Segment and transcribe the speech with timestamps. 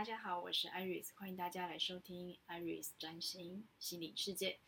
[0.00, 4.58] 大家好，我是 Iris，欢迎大家来收听 Iris 占星心灵世界。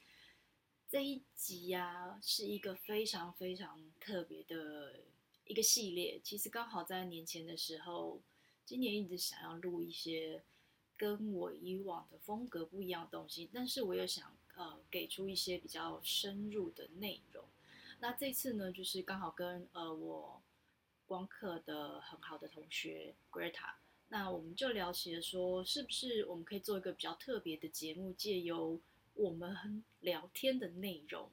[0.91, 5.01] 这一集呀、是一个非常非常特别的
[5.47, 6.21] 一个系列。
[6.23, 8.21] 其实刚好在年前的时候，
[8.67, 10.43] 今年一直想要录一些
[10.99, 17.43] 跟我以往的风格不一样的东西，但是我又想呃给出一些比较深入的内容。
[18.01, 20.43] 那这次呢，就是刚好跟呃我
[21.07, 23.77] 光课的很好的同学 Greta。
[24.13, 28.79] 那我们就聊起说，是不是我们可以做一个比较特别的节目，借由
[29.15, 31.31] 我们聊天的内容，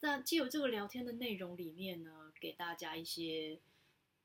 [0.00, 3.58] 那借由这个聊天的内容里面呢，给大家一些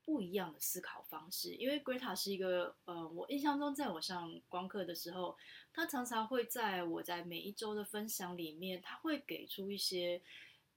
[0.04, 1.54] 不一样的思考方式。
[1.54, 5.34] 因为 Greta 是一个，呃，我印象中在我上光课的时候，
[5.72, 10.20] 他常常会在我在每一周的分享里面，他会给出一些，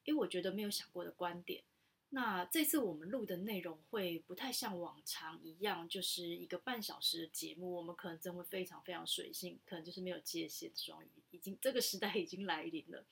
[0.05, 1.61] 因为我觉得没有想过的观点。
[2.09, 7.75] 那这次我们录的内容会不太像往常一样，就是一个半小时的节目。
[7.75, 13.03] 我们可能真会非常非常随性，可能就是没有界限的双鱼，已经这个时代已经来临了。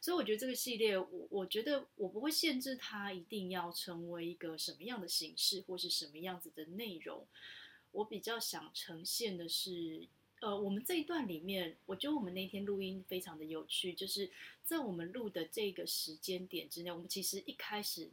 [0.00, 7.26] 所以我觉得这个系列，我我觉得我不会限制它一定要成为一个什么样的形式，或是什么样子的内容。
[7.90, 10.06] 我比较想呈现的是，
[10.40, 14.30] 呃，我们这一段里面，我觉得我们那天录音非常的有趣，就是
[14.62, 18.08] 在我们录的这个时间点之内，我们其实一开始。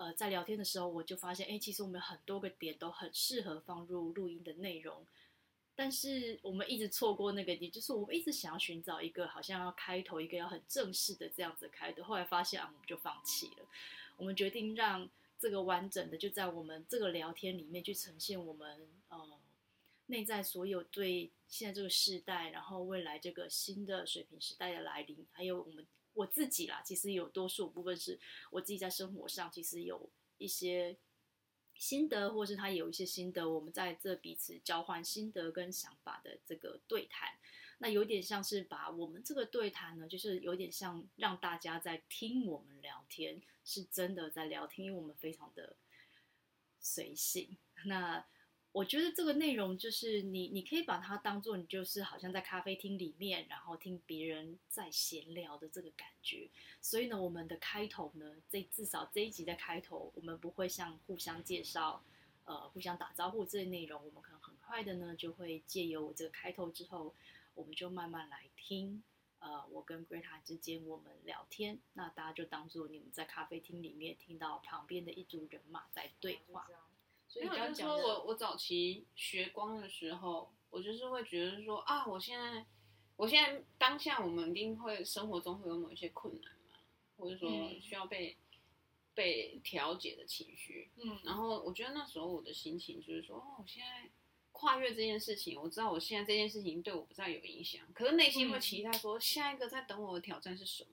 [0.00, 5.06] 呃，在聊天的时候，我就发现，哎，其实我们很多个点都很适合放入录音的内容，
[5.76, 13.66] 但是我们一直错过那个点，就是我们一直想要寻找一个好像要开头一个要很正式的这样子开头，后来发现啊，我们就放弃了。
[14.16, 15.06] 我们决定让
[15.38, 19.28] 这个完整的就在我们这个聊天里面去呈现我们呃
[20.06, 25.86] 内在所有对现在这个时代，然后未来这个新的水平时代的来临，还有我们。
[26.14, 28.18] 我自己啦，其实有多数部分是
[28.50, 30.96] 我自己在生活上，其实有一些
[31.74, 37.38] 心得，或是他有一些心得，我们在这彼此交换心得跟想法的这个对谈，
[37.78, 45.76] 那有点像是把我们这个对谈呢，就是有点像让大家在听我们聊天，是真的在聊天，因为我们非常的
[46.78, 47.56] 随性。
[47.84, 48.24] 那。
[48.72, 56.48] 我觉得这个内容就是你，你可以把它当做你就是好像在咖啡厅里面，然后听别人在闲聊的这个感觉。
[56.80, 62.00] 所以呢，我们的开头呢，这至少这一集的开头，我们不会像互相介绍，
[62.44, 64.00] 呃，互相打招呼这些内容。
[64.06, 67.12] 我们可能很快的呢，就会借由我这个开头之后，
[67.56, 69.02] 我们就慢慢来听，
[69.40, 71.80] 呃，我跟 Greta 之间我们聊天。
[71.94, 76.68] 那大家就当做你们在咖啡厅里面听到旁边的一组人马在对话。
[77.32, 82.66] 所以我就说我我早期学光的时候，我就是会觉得说啊，我现在，
[83.14, 86.80] 我现在当下我们一定会生活中会有某一些困难嘛，
[87.16, 87.48] 或者说
[87.80, 88.58] 需要被、嗯、
[89.14, 94.10] 被调节的情绪，嗯，然后我觉得那时候我的心情就是说，哦，我现在
[94.50, 100.90] 跨越这件事情，我知道我现在这件事情对我不再有影响，可是内心会期待说，下一个在等我的挑战是什么？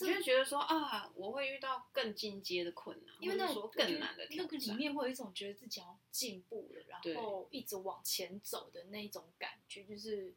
[0.00, 4.36] 我就觉得说啊，我会遇到更进阶的困难，因为那种更难的挑战。
[4.36, 10.34] 那个里面会有一种觉得自己要进步了，然后一直往前走的那种感觉，就是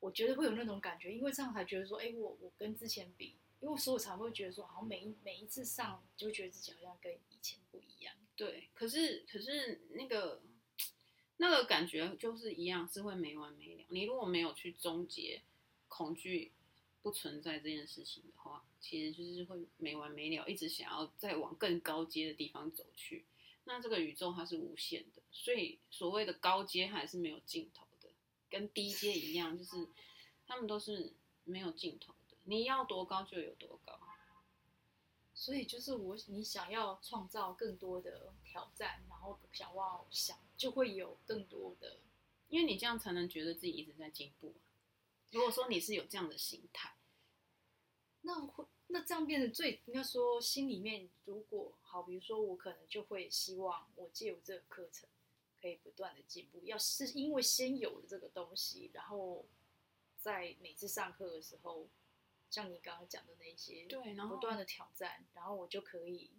[0.00, 8.14] 我觉得会有那种感觉，因为这样才觉得说，哎，我我跟之前比，因为所以我才会觉得说，好像每一每一次上就觉得自己好像跟以前不一样。
[8.36, 10.42] 对，可是可是那个
[11.38, 13.84] 那个感觉就是一样，是会没完没了。
[13.88, 15.42] 你如果没有去终结
[15.88, 16.52] 恐惧。
[17.02, 23.24] 不存在这件事情的话，其实就是会没完没了，一直想要再往更高阶的地方走去。
[23.64, 28.08] 那这个宇宙它是无限的，所以所谓的高阶还是没有尽头的，
[28.48, 29.88] 跟低阶一样，就是
[30.46, 31.12] 他们都是
[31.44, 32.36] 没有尽头的。
[32.44, 33.98] 你要多高就有多高。
[35.34, 41.98] 所以就是我，你想要创造更多的挑战，然后想要想就会有更多的，
[42.48, 44.54] 因为你这样才能觉得自己一直在进步。
[45.30, 46.91] 如果说你是有这样的心态，
[48.22, 55.08] 那会那这样变得最应该说心里面，如果好，比如说我可能就会希望我借由这个课程
[55.60, 56.60] 可以不断的进步。
[56.64, 59.44] 要是因为先有了这个东西，然后
[60.18, 61.88] 在每次上课的时候，
[62.50, 66.30] 像你刚刚讲的那些，对，然后不断的挑战，然后我就可以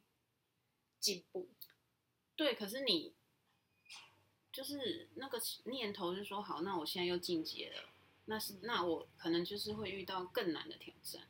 [1.00, 1.50] 进步。
[2.36, 3.14] 对，可是你
[4.52, 7.90] 就是那个念头是说，好，那我现在又进阶了。
[8.26, 11.28] 那是那我可能就是会遇到更难的挑战。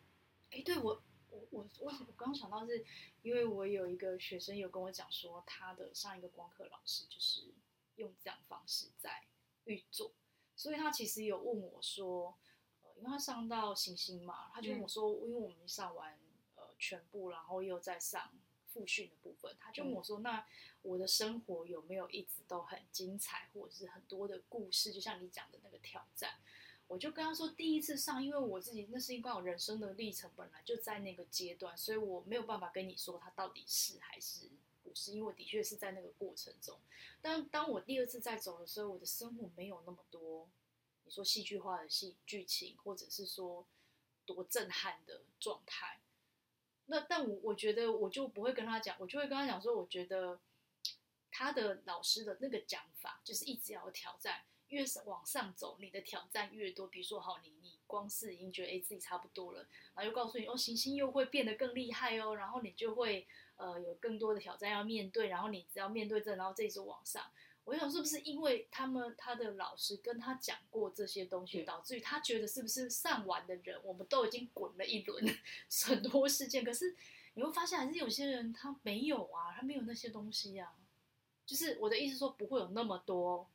[0.54, 1.02] 哎，对我
[1.32, 2.86] 我我我我刚想到是，
[3.24, 7.52] 因为我有一个学生有跟我讲说，他的上一个光课老师就是
[7.96, 9.26] 用这样方式在
[9.64, 10.14] 运作，
[10.56, 12.38] 所以他其实有问我说，
[12.84, 16.20] 呃，因为他上到行星嘛，他就问我说，嗯、因为我们上完
[16.56, 18.32] 呃全部，然后又在上
[18.68, 20.46] 复训的部分，他就问我说：“那
[20.84, 24.92] 我的生活有没有一直都很精彩，或者是很多的故事？
[24.92, 26.40] 就像你讲的那个挑战。”
[26.94, 34.48] 我就跟他说：“第一次上，因为我自己那是因为我人生的历程本来就在那个阶段，所以我没有办法跟你说他到底是还是
[34.84, 36.80] 不是，因为我的确是在那个过程中。
[37.20, 40.48] 但当我第二次再走的时候，我的生活没有那么多，
[41.04, 43.66] 你说戏剧化的戏剧情，或者是说
[44.28, 46.00] 多震撼的状态。”
[46.86, 50.40] 那但我我觉得我就不会跟他讲，我就会跟他讲说，我觉得
[51.32, 56.88] 他的老师的那个讲法就是一直要挑战，越是往上走，你的挑战越多。
[56.88, 59.60] 比如说，好，你你光是已经觉得哎自己差不多了，
[59.94, 67.24] 然后又告诉你哦，行星又会变得更厉害哦，然后你就会呃有更多的挑战要面对，然后你只要面对这，然后这一直往上。
[67.66, 75.24] 我想是不是因为他们他的老师跟他讲过这些东西，导致于他觉得是不是上完的人，我们都已经滚了一轮
[75.86, 76.94] 很多事件，可是
[77.36, 80.74] 你会发现还是有些人他没有啊，他没有那些东西啊。
[81.46, 83.50] 就是我的意思说，不会有那么多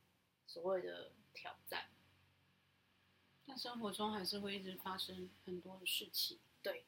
[0.48, 1.90] 所谓的挑战。
[3.46, 6.40] 但生活中还是会一直发生很多的事情。
[6.60, 6.84] 对。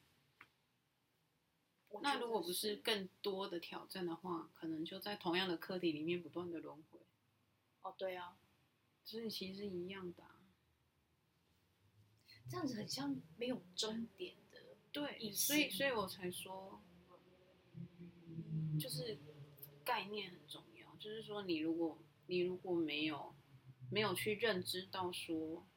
[2.01, 6.99] 那如果不是更多的挑战的话，可能就在同样的课题里面不断的轮回。
[7.81, 8.37] 哦，对啊，
[9.03, 10.39] 所以其实是一样的啊，
[12.49, 14.59] 这样子很像没有终点的，
[14.91, 16.81] 对，所以所以我才说，
[18.79, 19.17] 就是
[19.83, 21.97] 概念很重要，就是说你如果
[22.27, 23.35] 你如果没有
[23.91, 25.67] 没有去认知到说，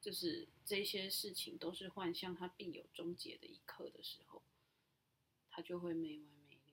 [0.00, 4.42] 就是这些事情都是幻象，它必有终结的一刻的时候，
[5.50, 6.72] 它就会没完没了。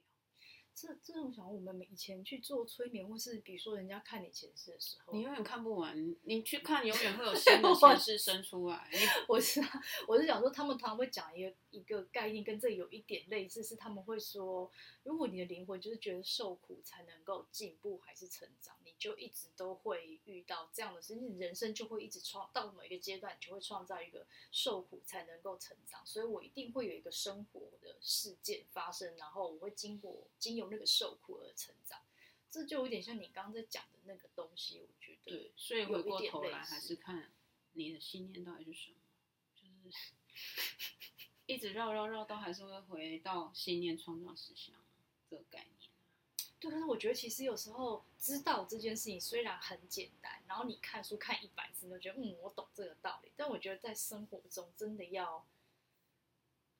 [0.75, 6.15] 这这种想，我们以前去做催眠，或是比如说人家看你前世的时候，你永远看不完。
[6.23, 8.89] 你去看，永远会有新的 前世生出来。
[9.27, 9.59] 我是
[10.07, 14.71] 我是想说，他们常常会讲一个一个概念，跟这有一点类似，是他们会说，
[15.03, 26.05] 如果你的灵魂就是觉得受苦才能够进步还是成长，你就一直都会遇到这样的事情，人生就会一直创到某一个阶段，就会创造一个受苦才能够成长。
[26.05, 30.63] 所以我一定会有一个生活的事件发生，然后我会经过经由。
[30.73, 32.01] 那个受苦而成长，
[32.49, 34.79] 这就有点像你刚刚在讲的那个东西。
[34.79, 37.31] 我觉得，对，所以回过头来还是看
[37.73, 38.97] 你的信念到底是什么，
[39.83, 40.13] 就是
[41.45, 44.75] 一直绕绕绕，到还是会回到信念创造实相
[45.29, 45.91] 这个概念。
[46.59, 55.45] 对，可是我觉得其实有时候知道这件事情虽然很简单，然后你看书看一百次都觉得嗯，我懂这个道理，但我觉得在生活中真的要。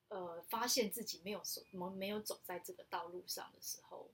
[0.09, 4.11] 呃，发现自己没有走，没没有走在这个道路上的时候，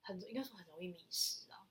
[0.00, 1.68] 很应该说很容易迷失啊。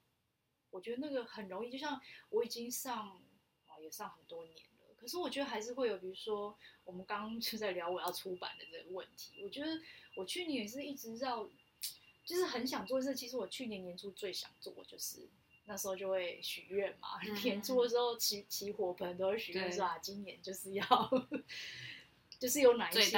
[0.70, 2.00] 我觉得那个很容易，就像
[2.30, 3.22] 我已经上
[3.66, 4.66] 啊，也上很多年，
[5.04, 9.42] 可是我觉得还是会有，比如说我们刚刚就在聊我要出版的这个问题。
[9.44, 9.78] 我觉得
[10.16, 11.46] 我去年也是一直绕，
[12.24, 13.14] 就是很想做的事。
[13.14, 15.28] 其实我去年年初最想做，就是
[15.66, 21.28] 那时候就会许愿嘛，嗯、年初的时候起起火盆都会许愿说啊，今年就是要。
[22.36, 23.16] 就是有哪一些？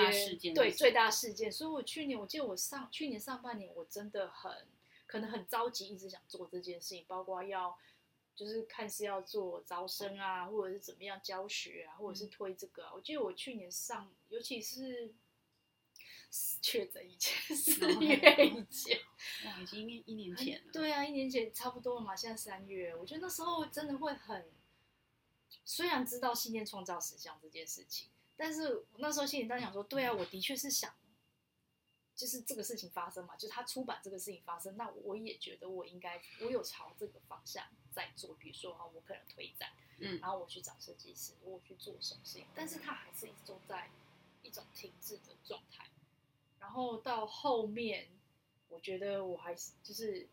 [0.55, 1.50] 对，最大事件。
[1.50, 4.53] 所以我去年，我记得我上去年上半年，我真的很
[5.06, 7.77] 可能很着急，一直想做这件事情，包括要
[8.37, 12.93] 就是看是要做招生啊，或者是怎么样教学啊，或者是推这个啊。
[12.94, 15.15] 我记得我去年上，尤其是
[16.61, 19.00] 确诊以前，四月以前，
[19.47, 20.71] 哇，已经一年前了。
[20.73, 22.15] 对啊，一年前差不多了嘛。
[22.15, 24.53] 现在三月，我觉得那时候真的会很，
[25.65, 28.09] 虽然知道信念创造实相这件事情。
[28.37, 30.95] 但是那时候心里在想说，对啊，我的确是想，
[32.14, 37.64] 就是这个事情发生嘛，就是他出版这个事情发生，那我也觉得我应该，我有朝这个方向
[37.97, 43.91] 在做，比如说啊，我可能推展，嗯，然后我去找设计师，我去做什么事情，但是他还是一直都在
[44.43, 45.88] 一种停滞的状态，
[46.61, 48.09] 然后到后面，
[48.69, 50.29] 我觉得我还是就是。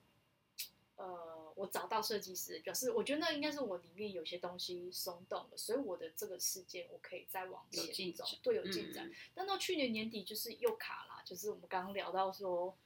[0.96, 9.10] 呃，我找到设计师，表示我觉得那应该是我里面有些东西松动了，所以我的这个事件我可以再往前走，对，有进展。
[9.10, 12.78] 嗯、但到去年年底就是又卡了，就是我们刚刚聊到说，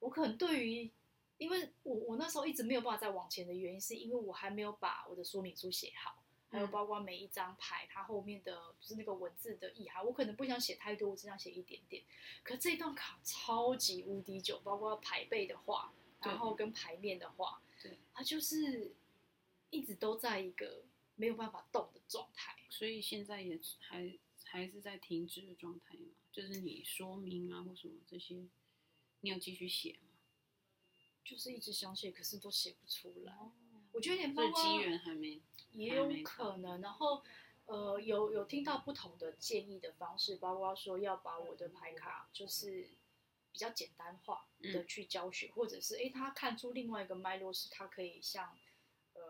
[0.00, 0.90] 我可能对于，
[1.44, 12.02] 因为我我那时候一直没有办法再往前的原因，是因为我还没有把我的说明书写好，还有包括每一张牌它后面的就是那个文字的意涵，我可能不想写太多，我只想写一点点。
[12.42, 15.92] 可这一段卡超级无敌久，包括牌背的话。
[16.20, 18.94] 然后跟牌面的话，对，它就是
[19.68, 20.82] 一直都在一个
[21.16, 26.14] 没有办法动的状态，所以现在也还还是在停止的状态嘛。
[26.32, 28.36] 就是你说明啊或什么这些，
[29.20, 30.13] 你有继续写吗？
[31.24, 33.32] 就是一直想写，可是都写不出来。
[33.32, 33.50] 哦、
[33.92, 35.40] 我觉得有点包括机缘还没，
[35.72, 36.80] 也有可能。
[36.80, 37.22] 然后
[37.66, 42.88] 呃，有有听到不同的建议的方式，包括说要把我的牌卡就是。
[43.54, 48.52] 比较简单化的去教学，嗯、或者是哎，他看出另外一个脉络是，他可以像
[49.12, 49.20] 呃，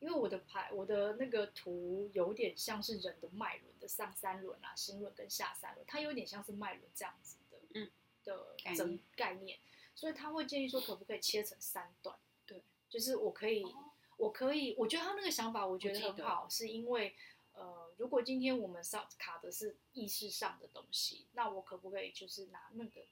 [0.00, 7.88] 因为我的牌，我的那个图有点像是人的脉轮的上三轮啊，心轮跟下三轮，它有点像是脉轮这样子的，嗯，
[8.24, 9.56] 的整概念，
[9.94, 12.16] 所以他会建议说，可不可以切成三段？
[12.46, 17.14] 对，就是我可以，哦、我可以，我觉得他那个想法，我觉得很好，是因为。
[17.56, 23.06] 呃，如果今天我们上卡的是意识上的东西，那我可不可以就是拿那个，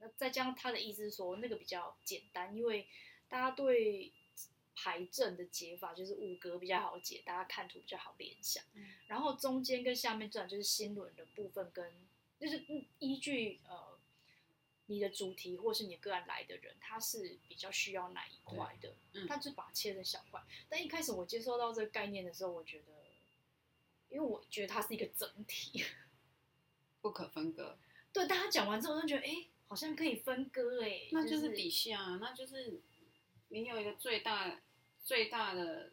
[0.00, 2.86] 那再加上他的意思是说那个比较简单，因为
[3.26, 4.12] 大家对
[4.74, 8.62] 牌阵的解法就是五格比较好解，大家看图比较好联想。
[8.74, 11.90] 嗯、然后中间跟下面这段就是心轮的部分，跟
[12.38, 12.66] 就是
[12.98, 13.95] 依据呃
[14.86, 20.42] 你的主题或是你个案来的人，他是比较需要哪一块的，嗯、他就把它切成小块。
[20.68, 22.96] 但一开始我接收到这个概念的时候，我觉得。
[24.08, 25.84] 因为我觉得它是一个整体，
[27.02, 27.76] 不可分割。
[28.12, 32.80] 对，大家讲完之后，我就觉得，哎，好像可以分割，哎，那就是底下，那就是
[33.48, 34.60] 你有一个最大
[35.02, 35.90] 最大的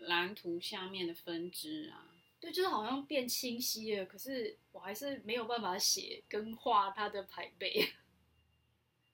[0.00, 2.12] 蓝图下面的分支啊。
[2.40, 7.92] 对，就是好像变清晰了，可是我还是没有办法写跟画它的牌背。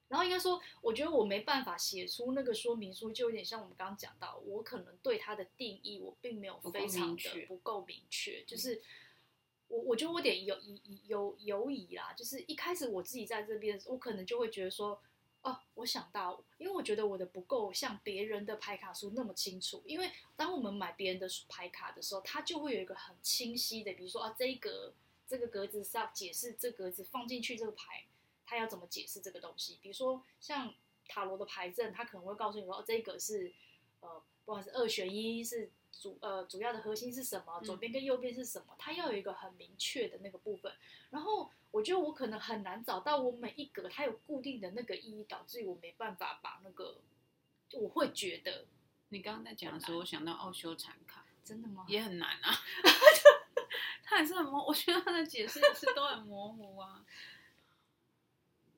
[0.09, 8.81] 然后应该说，我觉得我没办法写出那个说明书，就有点像我们刚刚讲到，我可能对它的定义我并没有非常的不够明确，就是
[9.67, 14.99] 我我觉得我得有有有犹疑啦，就是一开始我自己在这边，我可能就会觉得说，
[15.43, 24.91] 哦，我想到，因为我觉得我的不够像别人的牌卡书那么清楚，因为当我们买别人的牌卡的时候，它就会有一个很清晰的，比如说啊，这一格
[25.27, 28.05] 这个格子是要解释这格子放进去这个牌。
[28.49, 29.77] 他要怎么解释这个东西？
[29.79, 30.73] 比如说像
[31.07, 33.53] 塔罗的牌阵，他可能会告诉你说，哦，这个是
[33.99, 40.73] 呃，不管是二选一，是主呃主要的核心是什么，左边跟右边是什么，他要有一个很明确的那个部分。
[41.11, 47.01] 然后我觉得我可能很难找到我每一格它有固定的那个意义，导致于我没办法把那个，
[47.73, 48.65] 我会觉得
[49.09, 51.85] 你刚刚在讲的时候，我想到奥修禅卡，真的吗？
[51.87, 52.51] 也很难啊，
[54.03, 57.05] 他也是很模，我觉得他的解释也是都很模糊啊。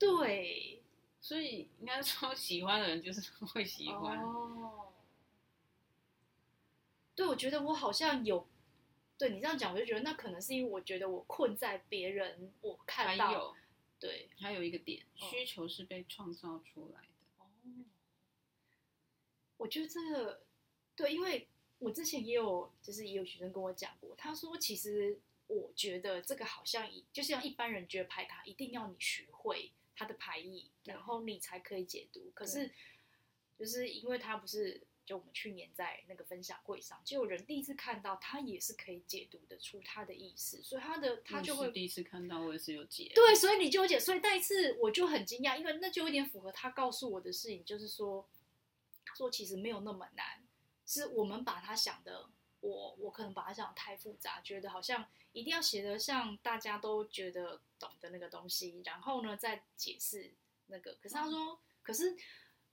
[0.02, 0.82] 对，
[1.20, 4.18] 所以应该说喜欢的人就是 会喜欢。
[4.20, 4.92] 哦，
[7.16, 8.48] 对，我觉得我好像有，
[9.16, 13.56] 对你这样讲，我就觉得那可能是因为我觉得我困在别人，我看到，
[14.00, 17.08] 对，还有一个点，哦、需求是被创造出来的。
[17.38, 17.46] 哦，
[19.58, 20.42] 我觉得这个
[20.96, 29.72] 对，因为我之前也有，就是也有学生跟我讲过，他说其实我觉得这个好像一就像一般人觉得拍卡一定要你学会。
[29.96, 32.32] 他的排意，然后你才可以解读。
[32.34, 32.72] 可是，
[33.58, 43.12] 就是因为他不是，就我们去年在那个分享会上，就有人第一次看到，他也是可以解读得出他的意思，所以他的他就会第一次看到，我也是有解。
[43.14, 44.00] 对，所以你就解。
[44.00, 48.28] 所以那一次我就很惊讶，因为那就有点符合他告诉我的事情，就是说，
[49.06, 50.44] 他说其实没有那么难，
[50.86, 52.30] 是我们把他想的，
[52.62, 55.08] 我我可能把他想的太复杂，觉得好像。
[55.34, 60.34] 一定要写得像大家都觉得懂的那个东西，然后呢再解释
[60.68, 60.96] 那个。
[61.02, 62.18] 可是他说，嗯、可是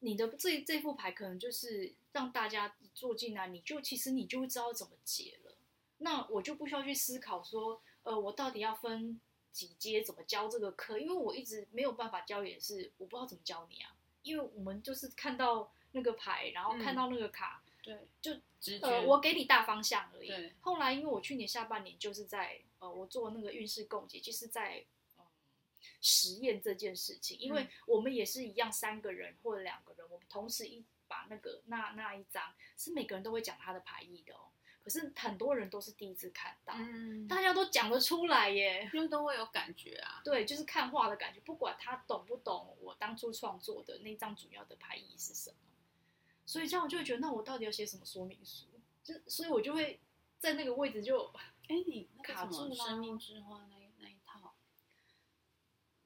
[0.00, 5.57] 你的这这副牌可能就是让大家坐进来，你就其实你就会知道怎么解了。
[5.99, 9.21] 那我就不需要去思考说，呃，我到底要分
[9.53, 13.95] 几阶怎么教这个课，因为我一直没有办法教，也是我不知道怎么教你啊。
[14.23, 17.62] 因为我们就是看到那个牌，然后看到那个卡。
[17.65, 20.28] 嗯对，就呃，我给你大方向而已。
[20.28, 24.85] 对后来，因为我去年下半年就是在呃，我做那个运势共解，就是在
[25.16, 25.25] 嗯
[26.00, 27.38] 实验这件事情。
[27.38, 34.50] 因为我们也是一样，三个人或者两个人，我们同时一把那个那那一张，是每个人都会讲他的牌意的哦。
[34.83, 40.23] 可是很多人都是第一次看到，嗯，大家都讲得出来耶，因为都会有感觉啊。
[40.25, 45.57] 对，就是看画的感觉，不管他懂不懂我当初创作的那张主要的牌意是什么。
[46.49, 48.69] 所以这样我就会觉得，那我到底要写什么说明书？
[49.05, 50.00] 就所以，我就会
[50.38, 51.31] 在那个位置就，
[51.69, 52.75] 哎，你卡住了。
[52.75, 54.55] 生命之花那那一套，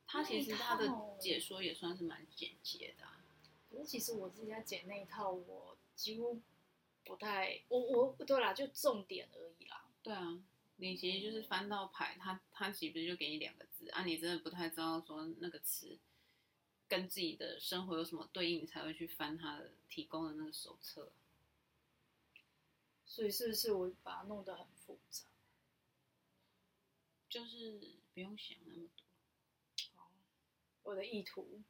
[0.04, 3.24] 它其实它的解说也算是蛮简洁的啊。
[3.70, 6.42] 可是其实我自己在剪那一套，我几乎
[7.04, 9.86] 不太，我我不对啦，就重点而已啦。
[10.02, 10.42] 对啊，
[10.74, 14.02] 你其实就是翻到牌，他他岂不是就给你两个字啊？
[14.04, 15.96] 你真的不太知道说那个词。
[16.92, 21.10] 跟自己的生活有什么对应，你才会去翻他的提供的那个手册。
[23.06, 25.24] 所以是不是我把它弄得很复杂？
[27.30, 27.80] 就是
[28.12, 29.04] 不用想那么多。
[29.96, 30.04] 哦
[30.82, 31.62] 我的意图，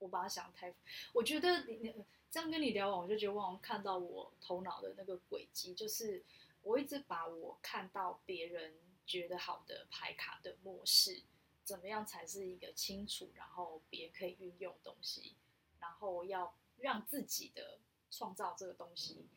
[0.00, 0.74] 我把它想太……
[1.12, 6.24] 我觉得你你这样跟你聊完，我就觉得我好像看到我头脑的那个轨迹，就是
[6.62, 8.74] 我一直把我看到别人
[9.06, 11.22] 觉得好的牌卡的模式。
[11.70, 15.36] 怎么样才是一个清楚，然后别人可以运用的东西，
[15.78, 17.78] 然后要让自己的
[18.10, 19.28] 创造这个东西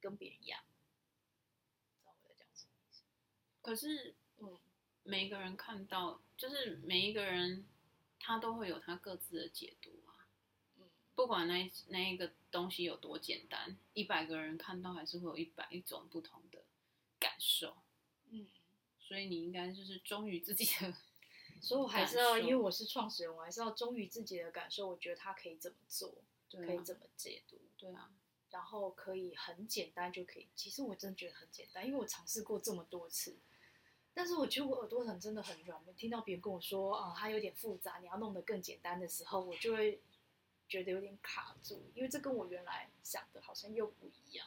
[0.00, 0.64] 跟别人一样。
[1.92, 3.02] 知道我在讲什么意思？
[3.60, 4.58] 可是，嗯，
[5.02, 7.66] 每一个人看到，就是每一个人
[8.18, 10.24] 他都会有他各自的解读啊。
[10.78, 16.64] 嗯，不管那那一个东西有多简单，一百个人看到还是会有一百一种不同的
[17.18, 17.76] 感受。
[18.30, 18.48] 嗯，
[18.98, 20.96] 所以你应该就是忠于自己的。
[21.64, 24.86] 所以我还是要，因为我是创始人，我还是要忠于自己的感受。
[24.86, 26.14] 我觉得他可以怎么做，
[26.50, 28.12] 对啊，可以怎么解读，对啊，
[28.50, 30.46] 然后可以很简单就可以。
[30.54, 33.38] 其实我真的觉得很简单，因为我尝试过这么多次，
[34.12, 35.82] 但是我觉得我耳朵很真的很软。
[35.96, 40.02] 听到别人跟我说啊，它有点复杂，你要弄得更简单的时候，我就会
[40.68, 44.46] 觉得有点卡住，因为这跟我原来想的好像又不一样。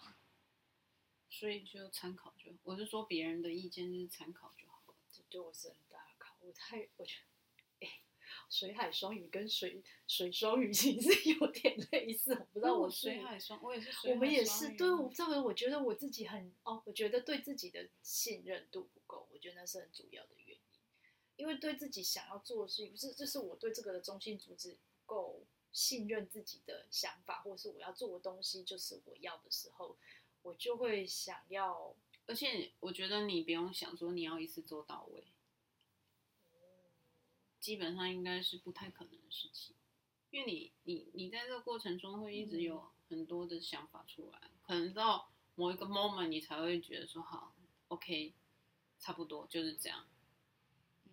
[1.29, 5.77] 所以就参考就，我是说别人的意见就是参考就好了，这对我是很
[6.53, 7.15] 太我觉
[7.79, 8.01] 得，哎，
[8.49, 20.61] 水海双鱼跟水水双鱼其实有点类似，我不知道我水海双，我也是水海，我们也是，对，我不知道，我觉得我自己很哦，我觉得对自己的信任度不够，我觉得那是很主要的原因，
[21.35, 29.97] 因为对自己想要做的事情，不是，就是我对这个的中心主旨不够信任自己的想法，或者是我要做的东西就是我要的时候，
[30.41, 35.23] 我就会想要，而且我觉得你不用想说你要一次做到位。
[37.67, 39.75] 基本上应该是不太可能的事情，
[40.31, 47.53] 因为你你你在这个过程中会一直有很多的想法出来，嗯、可能到某一个 moment 你才会觉得说好
[47.89, 48.33] ，OK，
[49.01, 50.07] 差不多就是这样。
[51.07, 51.11] 嗯，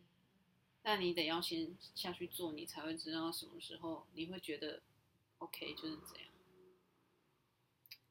[0.81, 4.81] 但你得要先下去做，你才会知道什么时候你会觉得
[5.39, 6.31] OK 就是这样。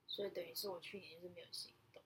[0.06, 2.04] 所以等于是我去年是没有行动。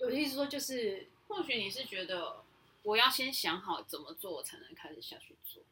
[0.00, 2.42] 我的意思说就是，或许你是觉得。
[2.84, 5.62] 我要先想好怎么做，我才能开始下去做。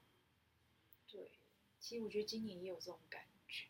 [1.06, 1.30] 对，
[1.78, 3.66] 其实我觉得今年也有这种感觉。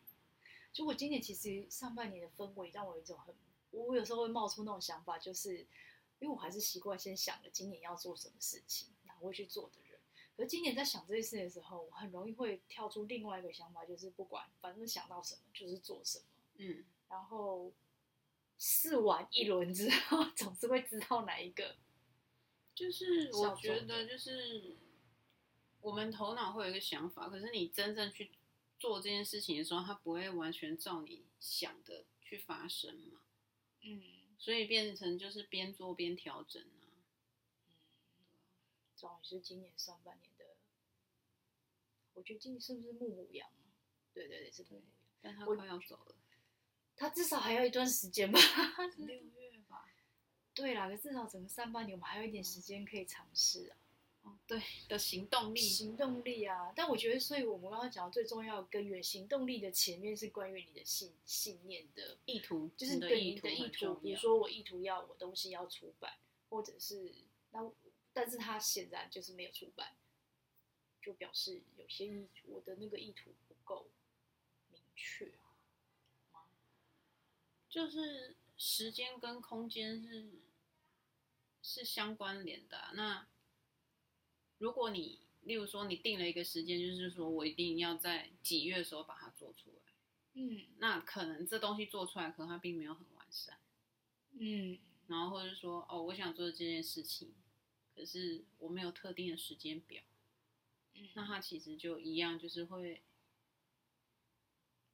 [0.71, 3.35] 就我今年其实上半年的氛围让我有一种很，
[3.71, 5.57] 我有时候会冒出那种想法，就是
[6.19, 9.99] 因为我还是习惯先想了今年要做什么事情，然后会去做的人。
[10.37, 16.25] 可是今年在想这件事的时候，我很容易会跳出另外一个想法，就是不管反正想到什么就是做什么。
[16.55, 17.73] 嗯，然后
[18.57, 21.75] 试完一轮之后， 总是会知道哪一个。
[22.75, 24.77] 就是我觉得，就是
[25.81, 28.31] 我们头脑会有一个想法，可是你真正去
[28.79, 33.21] 做这件事情的时候，它不会完全照你想的去发生嘛。
[33.81, 34.01] 嗯，
[34.39, 36.81] 所以变成就是边做边调整啊。
[37.69, 38.25] 嗯，
[38.97, 40.55] 终于是今年上半年的，
[42.13, 43.49] 我觉得今年是不是牧羊？
[44.13, 44.85] 对对对，是牧羊，
[45.21, 46.15] 但他快要走了，
[46.95, 48.39] 他至少还要一段时间吧。
[48.97, 49.42] 六月吧。
[50.53, 53.77] 对啦，可至少整个上半年我们还有一点时间可以尝试啊。
[54.21, 56.71] 哦，对的行动力，行动力啊！
[56.73, 63.95] 但我觉得，所以我们刚刚讲的最重要的根源，行动力的前面是关于你的信信念的意图，就是对你的意图。
[63.95, 66.13] 比如说，我意图要我东西要出版，
[66.49, 67.13] 或者是
[67.51, 67.69] 那，
[68.13, 69.93] 但是他显然就是没有出版，
[71.01, 73.89] 就表示有些意我的那个意图不够
[74.71, 75.25] 明确
[76.31, 76.45] 吗？
[77.67, 78.37] 就是。
[78.65, 80.39] 时间跟空间是
[81.61, 82.91] 是相关联的啊。
[82.95, 83.27] 那
[84.57, 89.91] 如果你，例如说你定了一个时间，就是说我一定要在几月的时候把它做出来，
[90.35, 93.59] 嗯，那可能这东西做出来，可能它并没有很完善，
[94.31, 97.33] 嗯，然后或者说哦，我想做这件事情，
[97.93, 100.01] 可是我没有特定的时间表，
[100.93, 103.03] 嗯，那它其实就一样，就是会，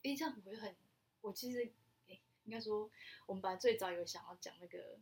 [0.01, 0.75] 哎，这样会很，
[1.21, 1.71] 我其实。
[2.49, 2.89] 应该说，
[3.27, 4.97] 我们本来最早有想要讲那个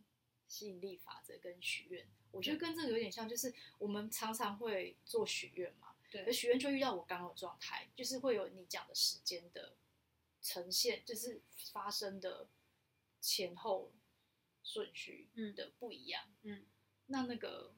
[0.46, 9.76] 吸引力法则跟许愿，我觉得跟这个有点像，就是我们常常会做许愿嘛，对，而许愿就遇到我刚刚的状态，就是会有你讲的时间的
[10.42, 11.40] 呈现，就是
[11.72, 12.46] 发生的
[13.22, 13.90] 前后
[14.62, 16.66] 顺序的不一样，嗯，
[17.06, 17.72] 那那个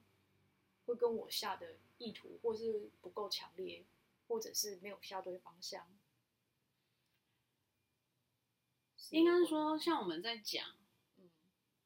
[0.85, 3.85] 会跟我下的意图，或是不够强烈，
[4.27, 5.87] 或者是没有下对方向。
[9.09, 10.65] 应该是说，像我们在讲，
[11.17, 11.29] 嗯，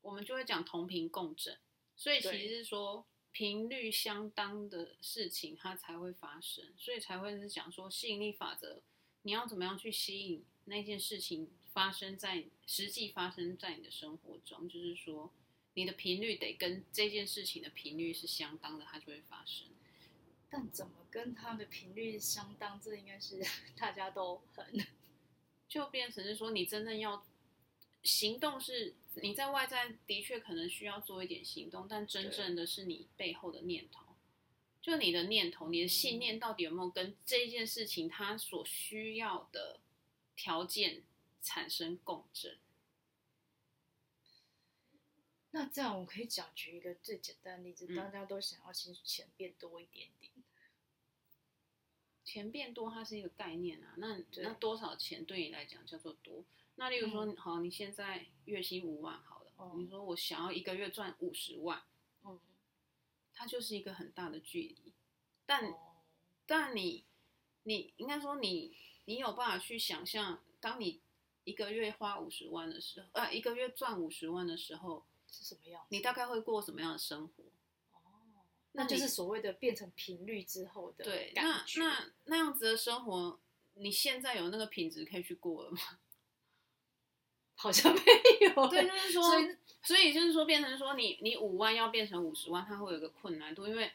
[0.01, 1.57] 我们就会讲同频共振，
[1.95, 8.81] 所以其实是说频率相当的事情它才会发生，所以才会是讲说吸引力法则，
[9.23, 15.31] 你要怎么样去吸引那件事情发生在实际发生在你的生活中，就是说
[15.73, 19.67] 你的频率得跟这件事情的频率是相当的，它就会发生。
[20.49, 23.41] 但怎么跟它的频率相当，这应该是
[23.75, 24.85] 大家都很。
[25.67, 27.25] 就变成是说，你真正要
[28.03, 34.15] 行动是你在外在的确可能需要做一点行动，但真正的是你背后的念头，
[34.81, 39.79] 就你的念头、你的信念到底有没有跟这件事情它所需要的
[40.35, 41.03] 条件
[41.41, 42.57] 产生共振？
[45.51, 50.31] 那这样我可以讲举一个最简单的例子，大家都想要钱钱变多一点点，
[52.25, 53.93] 钱变多它是一个概念啊。
[53.95, 56.43] 那那多少钱对你来讲叫做多？
[56.75, 61.81] 那例如说，嗯、好，你现在月薪五万好了，哦、你说我想要一个月赚五十万。
[63.37, 64.93] 它就是一个很大的距离，
[65.45, 65.77] 但、哦、
[66.45, 67.03] 但你
[67.63, 71.01] 你应该说你你有办法去想象，当你
[71.43, 75.85] 一个月花五十万的时候，呃，一个月赚五十万的时候是什么样？
[75.89, 77.43] 你大概会过什么样的生活？
[78.75, 83.39] 哦，那就是所谓的变成频率之后的对，那那那样子的生活，
[83.75, 85.79] 你现在有那个品质可以去过了吗？
[87.55, 88.01] 好像没
[88.41, 88.67] 有。
[88.67, 89.23] 对，就是说。
[89.85, 93.91] 所以就是说，变成说你你五万要变成五十万，它会有个困难度，因为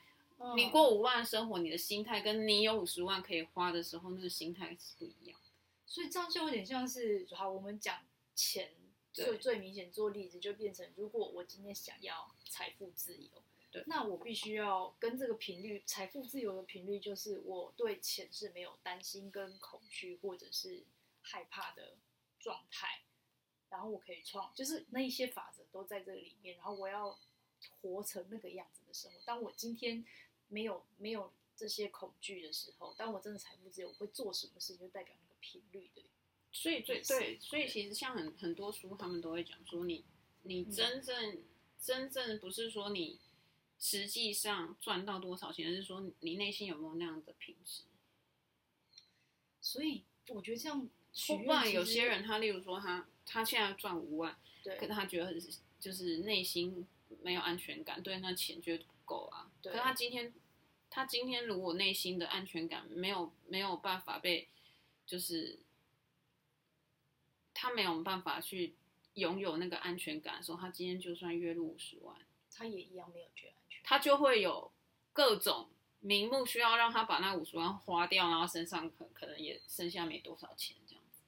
[0.54, 5.36] 你过五万的生活，你的心态跟你有五十万可以花的时候，那个心态是不一样。
[5.84, 8.02] 所以这样就有点像是，好，我们讲
[8.36, 8.70] 钱
[9.12, 20.84] 最最明显做例子，就变成如果我今天想要财富自由，对，那我必须要跟这个频率，财富自由的频率就是我对钱是没有担心跟恐惧或者是
[21.22, 21.96] 害怕的
[22.38, 23.02] 状态。
[23.68, 26.56] 然后我可以创，就是那一些法则都在这个里面。
[26.56, 27.16] 然后我要
[27.80, 29.20] 活成那个样子的生活。
[29.24, 30.04] 当我今天
[30.48, 36.02] 没有没有这些恐惧的时候，当我真的财富自由，我会做什么事情，就代表那个频率的。
[36.50, 40.04] 所以最对，所以其实像很很多书，他们都会讲说你，
[40.42, 41.44] 你你真正、嗯、
[41.80, 43.20] 真正不是说你
[43.80, 47.82] 实际上赚到多少钱，而是说你内心有没有那样的品质。
[49.60, 50.88] 所以我觉得这样。
[51.26, 55.42] 不然有些人，他例如说他他现在赚五万，对，可他觉得很
[55.80, 56.86] 就是内心
[57.20, 59.50] 没有安全感，对，那钱就不够啊。
[59.60, 60.32] 对，可他今天
[60.88, 64.46] 他今天如果内心的安全感没有没有办法被，
[65.04, 65.58] 就是
[67.52, 68.76] 他没有办法去
[69.14, 72.16] 拥有那个安全感的时候，他今天就算月入五十万，
[72.54, 74.72] 他也一样没有觉得他就会有
[75.12, 75.68] 各种
[76.00, 81.22] 名目需要让他把那五十万花掉，然后身上可可能也剩下没多少钱这样子。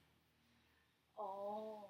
[1.14, 1.88] 哦。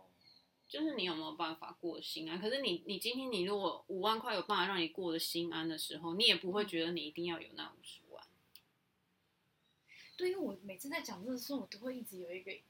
[0.69, 2.41] 就是你有没有办法过心安？
[2.41, 8.25] 可是你，你今天你如果五万块有办法让你过得心安的时候，你也不会觉得你一定要有那五十万。
[10.17, 12.63] 对，因为我每次在讲这个时候，我都会一直有一个疑，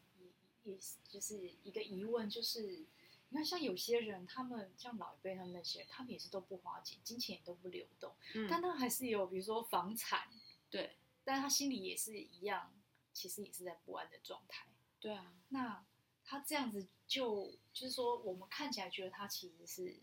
[0.65, 0.77] 也，
[1.09, 2.85] 就是一个疑问，就是
[3.33, 10.29] 你看，像有些人，他们像老一辈他们那些人，他们也是都不花钱，金钱也都不流动，嗯，但他还是有，比如说房产，
[10.69, 12.75] 对，但他心里也是一样，
[13.15, 14.67] 其实也是在不安的状态。
[15.01, 15.85] 对啊，那。
[16.25, 19.99] 他这样子就就是说，我们看起来觉得他其实是，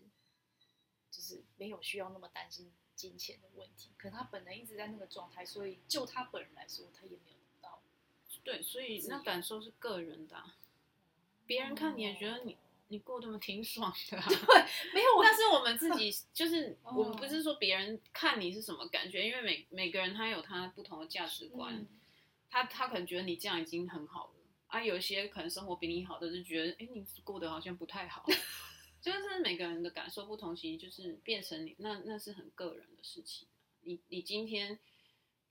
[1.10, 3.90] 就是没有需要那么担心金钱的问题。
[3.96, 7.82] 可他本来一直在那个状态，所以就他本人来说，他也没有得到。
[8.44, 10.56] 对，所以那感受是个人的，啊，
[11.46, 12.58] 别人看你也觉得你
[12.90, 14.24] 你过得挺爽的，啊。
[14.28, 14.36] 对，
[14.92, 15.08] 没有。
[15.22, 21.86] 但是我们自己 就是，我们不是说别人看你是什么感觉，因为每每个人他有他不同的价值观，嗯，
[22.48, 24.34] 他他可能觉得你这样已经很好了。
[24.66, 28.24] 啊，有一些可能生活比你好的，就觉得，哎，你过得好像不太好，
[29.00, 33.48] 就是每个人的感受不同，其实就是变成你那那是很个人的事情。
[33.82, 34.78] 你你今天，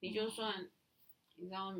[0.02, 0.72] 你就算、嗯、
[1.38, 1.74] 你知道，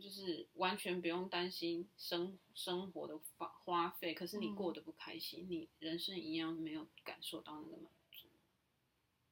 [0.00, 8.28] 就是完全不用担心生生活的花花费，可是你过得不开心，嗯、你人生一样没有感受到那个满足。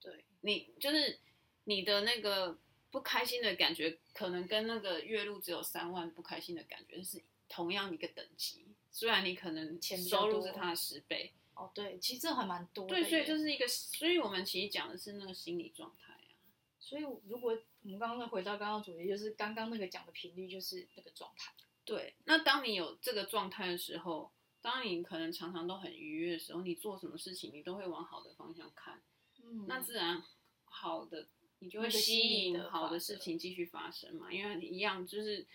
[0.01, 1.19] 对，你就是
[1.65, 2.59] 你的那个
[2.91, 7.23] 不开心的感觉，可能跟那个月入只有三万不开心的感觉是。
[7.49, 12.95] 同样一个等级，虽然你可能收入是他的十倍哦，对，其实这还蛮多的。
[12.95, 16.33] 对，所以就是一个，所以我们其实讲的是那个心理状态啊。
[16.81, 21.53] 所以如果我们刚刚再回到刚刚主题，就是刚刚那个讲的频率，就是那个状态。
[21.85, 29.03] 对，那当你有这个状态的时候，当你可能常常都很愉悦的时候，你做什么事情，你都会往好的方向看。
[29.43, 30.23] 嗯，那自然
[30.65, 35.47] 好的，你就会吸引好的事情继续发生嘛，因为一样就是。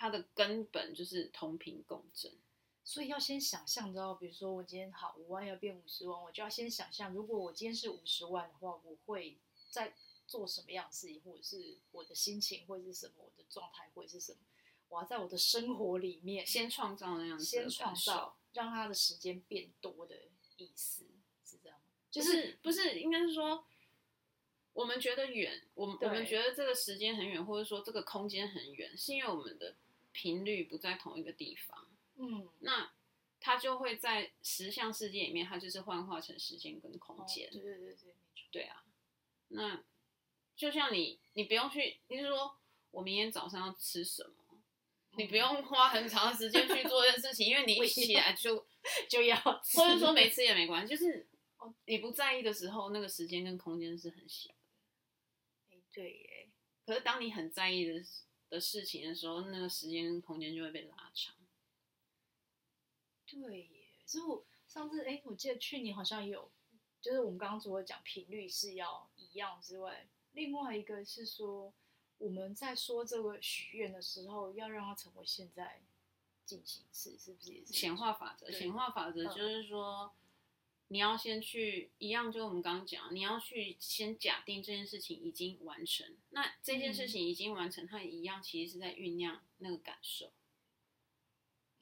[0.00, 2.30] 它的根本就是同频共振，
[2.84, 9.36] 所以要先想象知道，比如说我今天好五万要变五十万，我就要先想象，如果我今天是五十万的话，我会
[9.72, 9.92] 在
[10.28, 14.38] 做什么样的事情，或者是我的心情会是什么，我的状态会是什么，
[14.90, 20.14] 我要在我的生活里面先创造那样子，先创造让他的时间变多的
[20.58, 21.04] 意思，
[21.44, 21.86] 是这样吗？
[22.08, 23.66] 就是不是应该是说，
[24.74, 29.74] 我们觉得远，我们我们觉得这个时间很远，或者说这个空间很远，是因为我们的。
[30.10, 31.86] 频率不在同一个地方，
[32.16, 32.90] 嗯，那
[33.38, 37.46] 它就会在实相世界里面，它就是幻化成时间跟空间。
[37.46, 38.14] 哦，对对对对，
[38.50, 38.84] 对啊，
[39.48, 39.84] 那
[40.58, 42.58] 就像你，你不用去，你是说
[42.90, 44.34] 我明天早上要吃什么？
[45.12, 48.66] 你不用花很长的时间去做这件事情，因为你一起来就
[49.08, 51.28] 就要吃，或者说没吃也没关系，就是
[51.86, 55.74] 你不在意的时候，那个时间跟空间是很小的。
[55.74, 56.50] 哎，对耶。
[56.84, 58.04] 可是当你很在意的
[58.50, 61.34] 的事情的时候，那个时间跟空间就会被拉长。
[63.26, 63.68] 对耶。
[64.06, 66.50] 所以我上次哎，我记得去年好像有，
[67.00, 71.74] 就是我们刚刚除了讲频率是要一样之外，另外一个是说。
[72.20, 75.80] 我们在说这个许愿的时候，要让它成为现在
[76.44, 78.50] 进行式，是不是也是显化法则？
[78.50, 80.10] 显化法则就是说，嗯、
[80.88, 86.16] 你要先去一样，就我们刚刚讲，你要去先假定这件事情已经完成。
[86.30, 90.32] 那这件事情已经完成，它一样其实是在酝酿那个感受。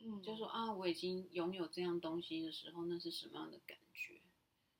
[0.00, 4.20] 嗯，就说啊，我已经拥有这样东西的时候，那是什么样的感觉？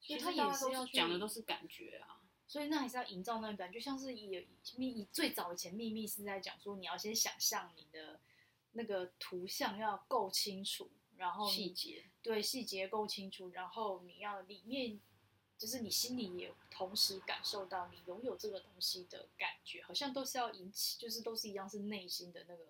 [0.03, 2.16] 所以它也是要讲的都是感觉啊。
[2.49, 8.21] 所以那还是要营造那个感觉，就像是以秘以最早以前秘密是在讲说，你要先想象你的
[8.73, 15.01] 那个图像要够清楚，然后细节对细节够清楚，然后你要里面
[15.59, 22.65] 就是你心里也同时感受到你拥有这个东西的感觉，好像都是要引起，就是都是一样是内心的那个，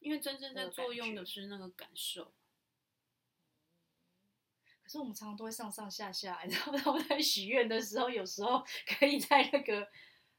[0.00, 2.32] 因为真正在作用的是那个感受。
[4.88, 6.82] 可是我们常常都会上上下下，你知道吗？
[6.90, 9.86] 我在许愿的时候，有时候可以在那个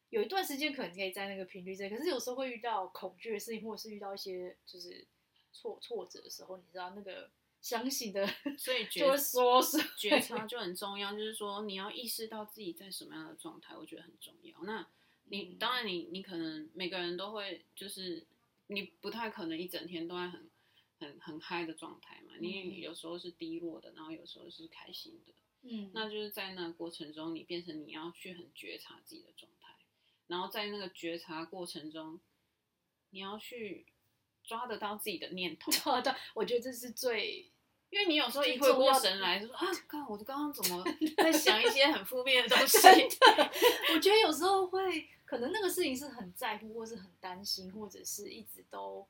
[0.10, 5.06] 有一段时间，可能可以在那个频率这，可是有时候会遇到恐惧的事情，或者是遇到一些就是
[5.54, 7.30] 挫挫折的时候，你知道那个
[7.62, 14.58] 相信的，所以觉就会说是觉察就很重要，就是说你要意识到自己在什么样的状态，我觉得很重要。
[14.64, 14.88] 那
[15.26, 18.26] 你、嗯、当然你你可能每个人都会，就是
[18.66, 20.49] 你不太可能一整天都在很。
[21.00, 29.74] 很很嗨的状态嘛，你有时候是低落的，然后有时候是开心的，嗯，那就是在那个过程中，你变成你要去很觉察自己的状态，
[30.28, 32.20] 然后在那个觉察过程中，
[33.12, 33.86] 你要去
[34.44, 37.50] 抓得到自己的念头， 抓得到，我觉得这是最，
[37.90, 40.84] 因为你有时候一回过神来就说啊，看我刚刚怎么
[41.16, 42.78] 在想一些很负面的东西，
[43.94, 49.08] 我觉得有时候会，可能那个事情是很在乎，或是很担心，或者是一直都。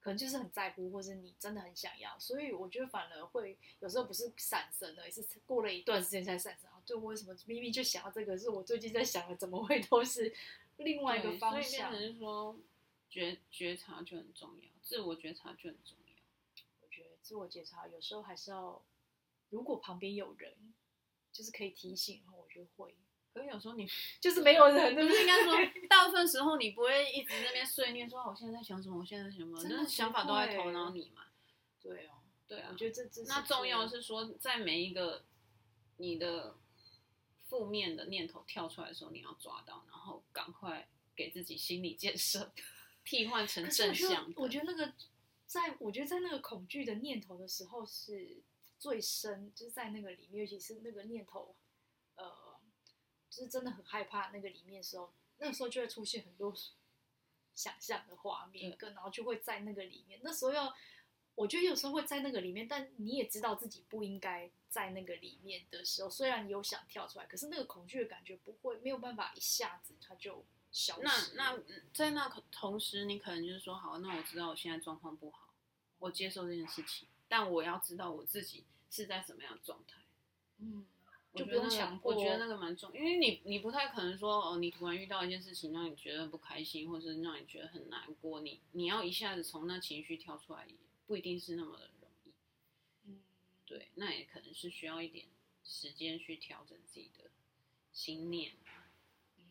[0.00, 6.68] 可能就是很在乎，或是你真的很想要，所以我觉得反而会有时候不是闪神了，也是过了一段时间才闪神。
[6.86, 8.36] 对，我为什么明明就想要这个？
[8.38, 10.34] 是我最近在想的，怎么会都是
[10.78, 11.62] 另外一个方向？
[11.62, 12.58] 所以变成是说
[13.10, 16.14] 觉觉察就很重要，自我觉察就很重要。
[16.80, 18.82] 我觉得自我觉察有时候还是要，
[19.50, 20.74] 如果旁边有人，
[21.30, 22.94] 就是可以提醒，然后我就会。
[23.32, 23.86] 可是有时候你
[24.20, 25.54] 就是没有人，不是应该说，
[25.88, 31.24] 大部分时候你不会一直在那边碎念说，我现在在想什么，我现在在想什么，那想法都在头脑里嘛。
[31.80, 35.24] 对哦，对啊，我觉得这这那重要是说，在每一个
[35.96, 36.56] 你的
[37.48, 42.52] 负面的念头跳出来的时候，你要抓到，然后赶快给自己心理建设，
[43.04, 44.42] 替换成正向的。
[44.42, 44.92] 我觉得那个，
[45.46, 48.42] 在我觉得在那个恐惧的念头的时候是
[48.78, 51.59] 最深，就是在那个里面，尤其是那个念头，呃。
[53.30, 56.52] 就是真的很害怕那个里面的时候，那个时候就会出现很多
[57.54, 60.20] 想象的画面，跟然后就会在那个里面。
[60.22, 60.74] 那时候要，
[61.36, 71.34] 我觉得有时候会在那个里面，但你也知道自己不应该在那个里面的时候，虽然你有想跳出来，可是那个恐惧的感觉不会没有办法一下子它就消失。
[71.36, 71.62] 那那
[71.94, 75.54] 在那同时，你可能就是说，好，那我知道我现在状况不好，
[75.98, 80.00] 我接受这件事情，但我要知道我自己是在什么样的状态。
[80.58, 80.86] 嗯。
[81.32, 90.74] 就不用强迫，我觉得那个蛮重，因为你你不太可能说哦，你突然遇到一件事情让你觉得不开心，或者是让你觉得很难过，你你要一下子从那情绪跳出来，也
[91.06, 92.32] 不一定是那么的容易。
[93.04, 93.22] 嗯，
[93.64, 95.26] 对，那也可能是需要一点
[95.62, 97.30] 时间去调整自己的
[97.92, 98.54] 心念。
[99.38, 99.44] 嗯，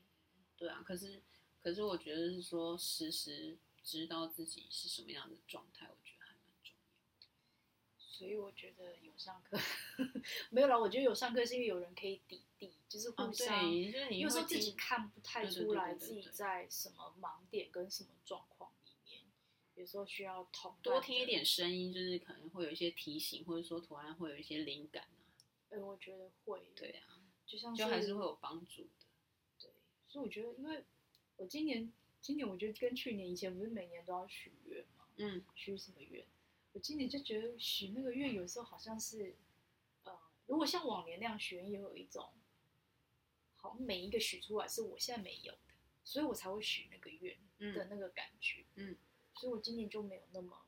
[0.57, 1.21] 对啊，可是
[1.61, 5.89] 可是我觉得是说时时知道自己是什么样的状态。
[8.19, 9.57] 所以我觉得有上课
[10.51, 13.65] 没有啦，我觉得有上课是因为有人可以抵地，就是互相。
[13.65, 19.23] 哦、对，就是你有时候自己看不太出来自己在什么盲点跟什么状况里面，
[19.75, 25.23] 有时候需要同多听一点声音，就是可能会有一些提醒，或者说突然会有一些灵感啊。
[25.69, 26.73] 哎、欸，我觉得会。
[26.75, 29.05] 对啊，就像就还是会有帮助的。
[29.57, 29.71] 对，
[30.09, 30.83] 所以我觉得，因为
[31.37, 36.25] 我今年今年我觉得跟去年以前不是每年都要许愿嘛，嗯，许什么愿？
[36.73, 39.35] 我今年就觉得许那个愿，有时候好像是，
[40.03, 42.31] 呃，如果像往年那样许愿，也有一种，
[43.55, 47.37] 好像每一个许出来是我现在没有的，所以我才会许那个愿
[47.73, 48.95] 的那个感觉，嗯，
[49.35, 50.61] 所以我今年就没有那么，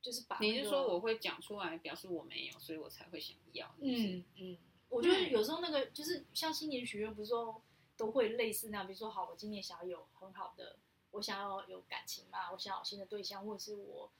[0.00, 7.62] 就是把、那个、你是说我会讲出来表示我没有，所以我才会想要，嗯嗯，我觉得有时候那个就是像新年许愿，不是说
[7.96, 10.78] 都会类似那样，比如说，好，我今年想要有很好的，
[11.10, 14.10] 我想要有感情嘛，我想要有新的对象，或者是我，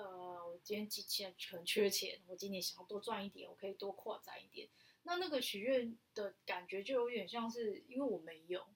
[0.00, 4.68] 呃，我今天今年很缺钱，我今年想要多赚一点，我可以多扩展一点。
[5.02, 8.66] 那那个许愿的感觉就有点像是，因为我没有，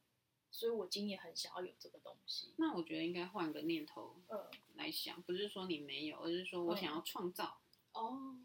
[0.51, 2.53] 所以我今年很想要有这个东西。
[2.59, 7.59] 那我觉得应该换个念头，呃，来想，不是说你没有，而是说我想要创造。
[7.93, 8.37] 哦，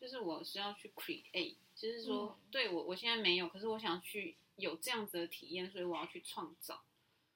[0.00, 6.84] 就是我是要去 create，就是说，嗯、对我我现在没有，可是我想去有这样子的体验，所以我要去创造，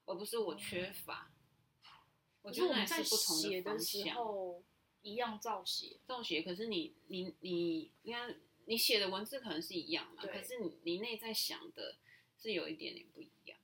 [0.06, 1.30] 而不是我缺乏。
[1.82, 1.90] 嗯、
[2.42, 4.16] 我觉得还是不同的方向。
[5.11, 8.37] 一样照写，照写，可是你你你应该。
[8.69, 11.99] 你写的文字可能是一样嘛，可是你你内在想的
[12.37, 13.57] 是有一点点不一样。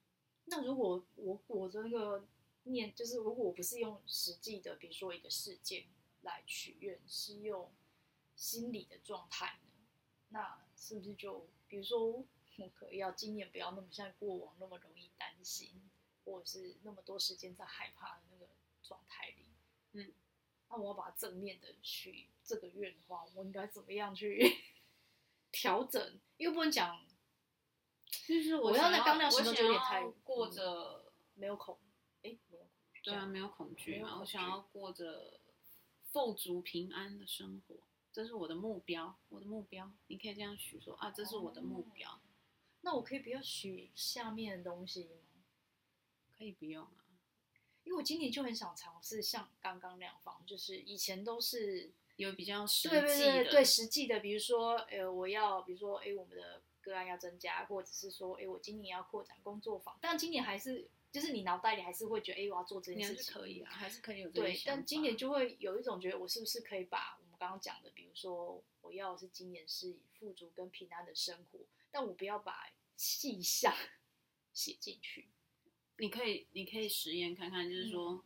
[0.45, 2.25] 那如果我我的那个
[2.63, 5.87] 念，就是如果我不是用实际的，比如说一个事件
[6.21, 7.73] 来许愿，是用
[8.37, 9.71] 心理的状态呢？
[10.29, 12.25] 那是不是就比如说
[12.57, 15.91] 我可以要今年不要那么像过往那么容易担心，
[16.25, 18.49] 或者是那么多时间在害怕的那个
[18.85, 19.47] 状态里？
[19.95, 20.13] 嗯，
[20.73, 24.57] 那我要把正面的许这个愿的话，我应该怎么样去？
[25.53, 27.05] 调整，又不能讲，
[28.27, 31.79] 就是我要在刚那时候就有点太过着没有恐，
[32.23, 35.41] 哎，没有恐惧，对啊，没有恐惧嘛，我想要过着
[36.11, 37.77] 富足平安的生活，
[38.11, 42.11] 这是我的目标，我的目标，你可以这样许说啊，这是我的目标。
[42.11, 42.21] 哦，
[42.81, 45.45] 那我可以不要许下面的东西吗？
[46.39, 47.02] 可以不用啊，
[47.85, 51.93] 因为我今年就很想尝试像刚刚那样放，就是以前都是。
[52.17, 73.75] 有比较实际的，对对对对，实际的，比如说，呃，我要，比如说，哎，我们的个案要增加，或者是说，哎，我今年要扩展工作坊，但今年还是，就是你脑袋里还是会觉得，哎，我要做这件事情，可以啊，还是可以有对，但今年就会有一种觉得，我是不是可以把我们刚刚讲的，比如说，我要的是今年是以富足跟平安的生活，但我不要把细项
[74.53, 75.29] 写进去，
[75.99, 78.23] 你可以，你可以实验看看，就是说，嗯、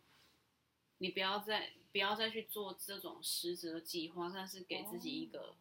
[0.98, 1.72] 你不要再。
[1.92, 5.56] 不要再去做这种实质的计划，但是给自己一个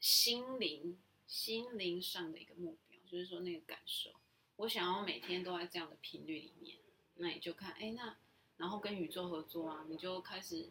[0.00, 4.10] 心灵、哦、心灵上的一个目标，就是说那个感受。
[4.56, 6.78] 我想要每天都在这样的频率里面，
[7.14, 8.16] 那你就看，哎，那
[8.56, 10.68] 然后跟宇宙合作啊，你就开始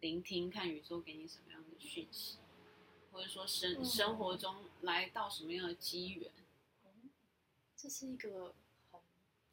[0.00, 2.36] 聆听，看宇宙给你什么样的讯息，
[3.10, 6.30] 或者说生、嗯、生活中来到什么样的机缘。
[6.84, 7.08] 嗯，
[7.74, 8.54] 这是一个。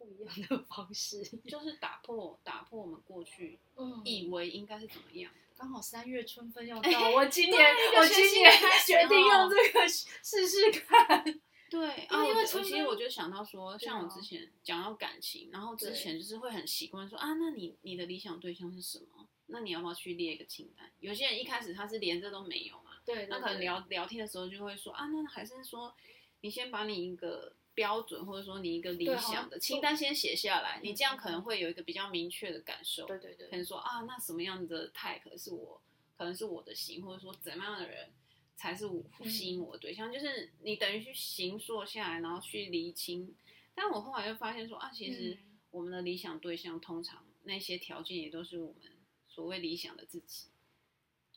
[0.02, 3.60] 不一样的 方式， 就是打破打破我们过去
[4.04, 5.32] 以为应该是怎么样。
[5.56, 7.64] 刚好三月春分要到，欸、我今年
[7.98, 8.52] 我今年
[8.86, 11.24] 决定用这个试试看。
[11.70, 19.28] 对啊，因为其实我就想到说，像我之前讲到感情，然后之前就是会很习惯说啊，那你你的理想对象是什么？
[19.46, 20.92] 那你要不要去列一个清单？
[21.00, 25.94] 有些人一开始他是连这都没有嘛，对，那可能聊聊天的时候就会说啊，那还是说
[26.42, 27.54] 你先把你一个。
[27.74, 33.06] 标准，或者说你一个理想的清单先写下来，你这样可能会有一个比较明确的感受。
[33.06, 35.82] 对对对，可能说啊，那什么样的 type 是我，
[36.18, 38.12] 可能是我的型，或者说怎么样的人
[38.56, 43.36] 才是我吸引我的对象，嗯、就是你等于去形塑下来，然后去厘清。
[43.74, 45.38] 但我后来就发现说啊，其实
[45.70, 48.92] 我们的理想对象通常那些条件也都是我们
[49.28, 50.50] 所谓理想的自己。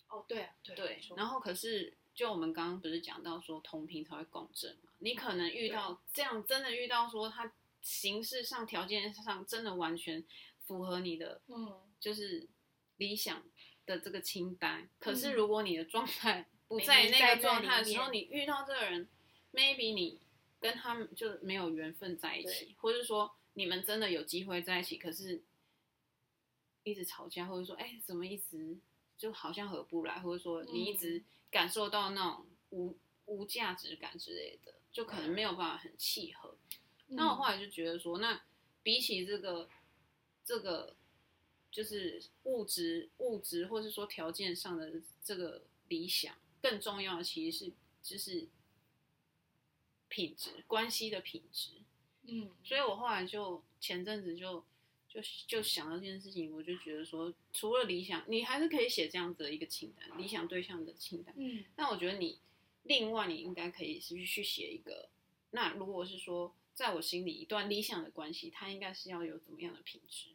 [0.08, 1.96] 哦，对啊，对，对，然后可是。
[2.14, 4.92] 就我们刚刚不是讲到说同频才会共振嘛？
[5.00, 10.24] 你可能遇到这样，真的遇到说他形式上、条件上真的完全
[10.64, 12.48] 符合你的，嗯，就是
[12.98, 13.42] 理想
[13.84, 14.88] 的这个清单。
[15.00, 19.08] 可是如果你的状态 不在那个状态的时候，你遇到这个人
[19.52, 20.20] ，maybe 你
[20.60, 25.42] 跟他们就没有缘分在一起，或者说你们真的有机会在一起，可是
[26.84, 28.78] 一直吵架，或者说哎，怎么一直
[29.18, 31.24] 就好像合不来，或者说你一直。
[31.54, 36.58] 感受到那种无无价值感之类的，就可能没有办法很契合。
[37.06, 38.42] 嗯、那我后来就觉得说，那
[38.82, 39.70] 比起这个
[40.44, 40.96] 这个
[41.70, 48.48] 就是物质物质或是说条件上的这个理想，更重要的其实是就是
[50.08, 51.70] 品质关系的品质。
[52.22, 54.64] 嗯，所以我后来就前阵子就。
[55.14, 61.32] 就就想到这件事情，我就觉得说，除了理想，你还是可以写这样子的一个清单，理想对象的清单。
[61.38, 62.40] 嗯，那我觉得你
[62.82, 65.08] 另外你应该可以是去写一个，
[65.52, 70.30] 那如果是说，在我心里一段理想的关系，它应该是要有怎么样的品质？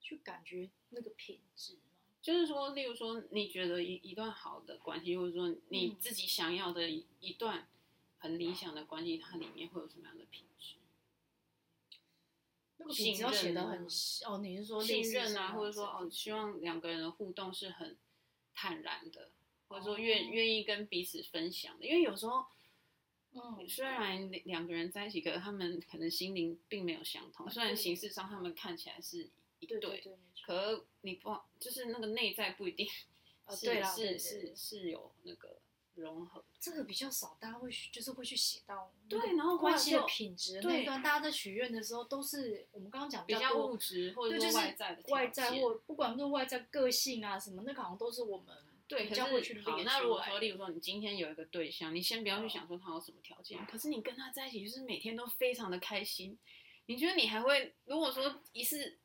[0.00, 1.80] 去感觉那个品质吗？
[2.22, 7.68] 就是说，例如说，你觉得一一段好的关系，或者说你自己想要的一一段
[8.18, 10.45] 很理想的关系，它里面会有什么样的品
[12.88, 13.02] 质？
[13.02, 13.86] 那个品质要写得很
[14.26, 17.96] 哦，你是说信任啊，或者说哦，希望两个人的互动是很
[18.54, 19.30] 坦然的，
[19.68, 21.86] 或者说愿愿意跟彼此分享的。
[21.86, 22.46] 因为有时候，
[23.32, 27.50] 嗯，虽然两个人在一起，可是他们可能心灵并没有相通。
[27.50, 29.28] 虽然形式上他们看起来是
[29.60, 32.86] 一对，对对对，可你不就是那个内在不一定
[33.50, 35.60] 是，是是是是有那个。
[35.96, 49.78] 融合这个比较少，大家会就是会去写到对，然后关系的品质那一段，大家在许愿的时候都是我们刚刚讲比较物质或者是外在的外在或不管是外在个性啊什么，那个好像都是我们对比较会去好。
[49.82, 56.38] 那如果说，例如说你今天有一个对象，你先不要去想说他有什么条件，可是你跟他在一起就是每天都非常的开心，
[56.86, 58.98] 你觉得你还会如果说一次。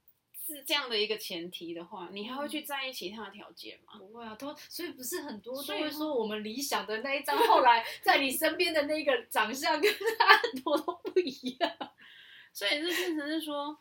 [0.54, 3.93] 是这样的一个前提的话，你还会去在意其他条件吗？
[3.97, 11.95] 不会啊，都所以不是很多都会说我们理想的那一张，后来 在你身边的那个长相跟他很多都不一样，
[12.52, 13.80] 所以这变成是说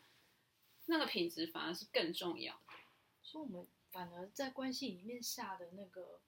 [0.85, 2.73] 那个品质反而是更重要的。
[3.21, 6.21] 所以我们反而在关系里面下的那个，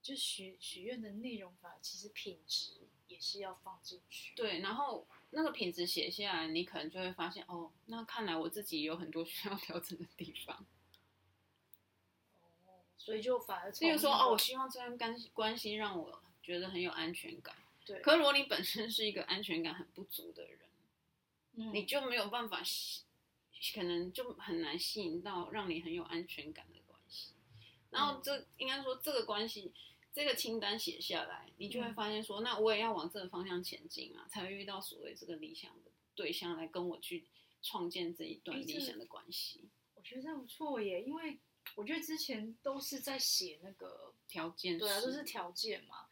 [0.00, 4.34] 就许许愿的内容，反而其实品质也是要放进去。
[4.34, 5.06] 对，然后。
[5.34, 10.66] 那个品质写下来，你可能就会发现哦，那看来我自己有很多需要调整的地方。
[12.66, 17.56] 哦，所以就反而，例如说哦，我希望这段关系关系让我觉得很有安全感。
[17.86, 17.98] 对。
[18.00, 20.60] 可如果你本身是一个安全感很不足的人，
[21.54, 23.02] 嗯，你就没有办法吸，
[23.74, 27.32] 可能就很难吸引到让你很有安全感的关系。
[27.88, 29.72] 然后这、嗯、应该说这个关系。
[30.14, 37.26] 这个清单写下来，你就会发现说，嗯、那我也要往这个方向前进啊，才会遇到所谓这个理想的对象来跟我去
[37.62, 39.70] 创建这一段理想的关系。
[39.94, 41.38] 我觉得这不错耶，因为
[41.76, 46.06] 我觉得之前都是在写那个条件，对啊，都是条件嘛。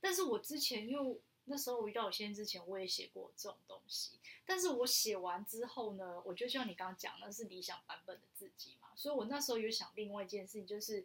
[0.00, 4.18] 但是我之前因为那时候我遇到我先生之前，我也写过这种东西。
[4.46, 11.04] 但是我写完之后呢，我就像你刚刚讲，那是理想版本的自己嘛，所以我那时候有想另外一件事情，就是。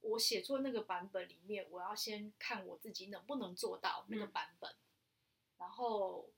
[0.00, 4.76] 我写作那个版本里面，我要先看我自己能不能做到那个版本，嗯、
[5.58, 6.30] 然后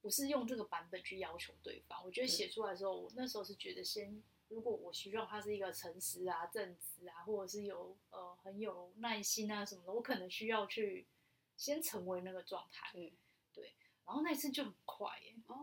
[0.00, 2.04] 不是用这个版本去要求对方。
[2.04, 11.06] 我觉得写出来的时候，我那时候是觉得先，如果我希望他是一个诚实啊、正直啊，或者是有呃很有耐心啊什么的，我可能需要去
[11.56, 12.92] 先成为那个状态。
[13.52, 13.74] 对。
[14.06, 15.56] 然后那一次就很快耶，哦，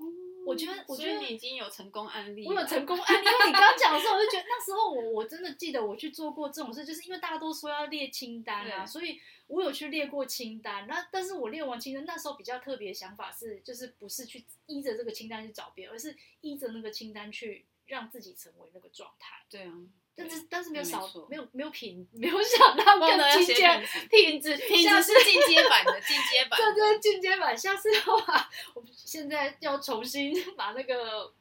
[0.45, 3.25] 我觉得，我觉得你已经有成功案例，我有成功 案例。
[3.25, 10.87] 因为你刚刚讲的时候，我就觉得那时候我我真的记得我去做过这种事，就是因为大家都说要列清单啊，所以我有去列过清单。
[10.87, 19.43] 那但是我列完清单，那时候比较特别的想法是，就是不是去依着这个清单去找别人，而是依着那个清单去让自己成为那个状态。
[19.49, 19.73] 对啊。
[20.17, 23.67] 但是但是没有少没，没有没有品没有想到更进阶
[24.09, 27.57] 品质品质是进阶版的进阶版， 这就是进阶版。
[27.57, 31.33] 下次的话，我们现在要重新 把那个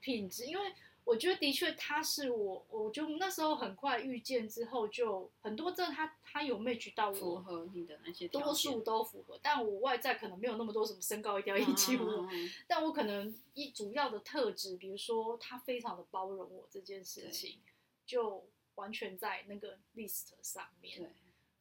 [0.00, 0.72] 品质，因为
[1.04, 12.26] 我觉得的确他是我，我就那时候很快遇见之后，就很多这他他有 match 到我符合你的那些，多数都符合，但我外在可能没有那么多什么身高一定要一七五，
[12.66, 17.60] 但我可能一主要的特质，比如说他非常的包容我这件事情。
[18.08, 21.10] 就完全在那个 list 上面，对，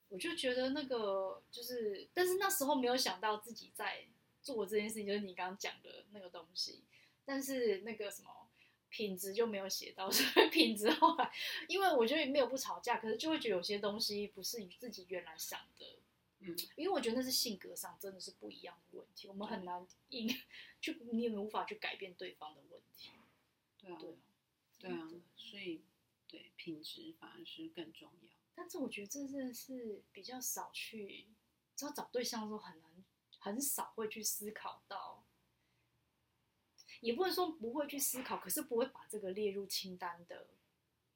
[0.08, 4.06] 我就觉得那个就是，但是那时候没有想到自己在
[4.41, 6.86] 做这件事情，就是你刚刚讲的那个东西，
[7.26, 8.48] 但是那个什么
[8.88, 11.30] 品质就没有写到， 所以品质后来，
[11.68, 16.00] 因为我觉得没有不吵架，可是就会觉得有些东西不是与自己原来想的，
[16.39, 20.34] 嗯，因为我觉得那是性格上真的是不一样的问题，我们很难硬
[20.80, 23.12] 就，你也无法去改变对方的问题，
[23.82, 24.16] 对啊，对啊，
[24.80, 25.82] 对啊，所以。
[26.28, 28.34] 对，品质反而是更重要。
[28.53, 31.28] 但是我觉得这真的是比较少去，
[31.75, 33.05] 只要找对象的时候很难，
[33.39, 35.25] 很少会去思考到。
[37.01, 40.47] 也不能说不会去思考，可是不会把这个列入清单的。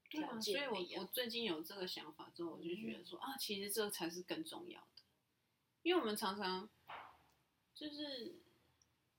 [0.10, 5.04] 对啊，所以我我最近有这个想法之后，我就觉得说、嗯、啊，其实这才是更重要的，
[5.82, 6.70] 因为我们常常
[7.74, 8.40] 就是。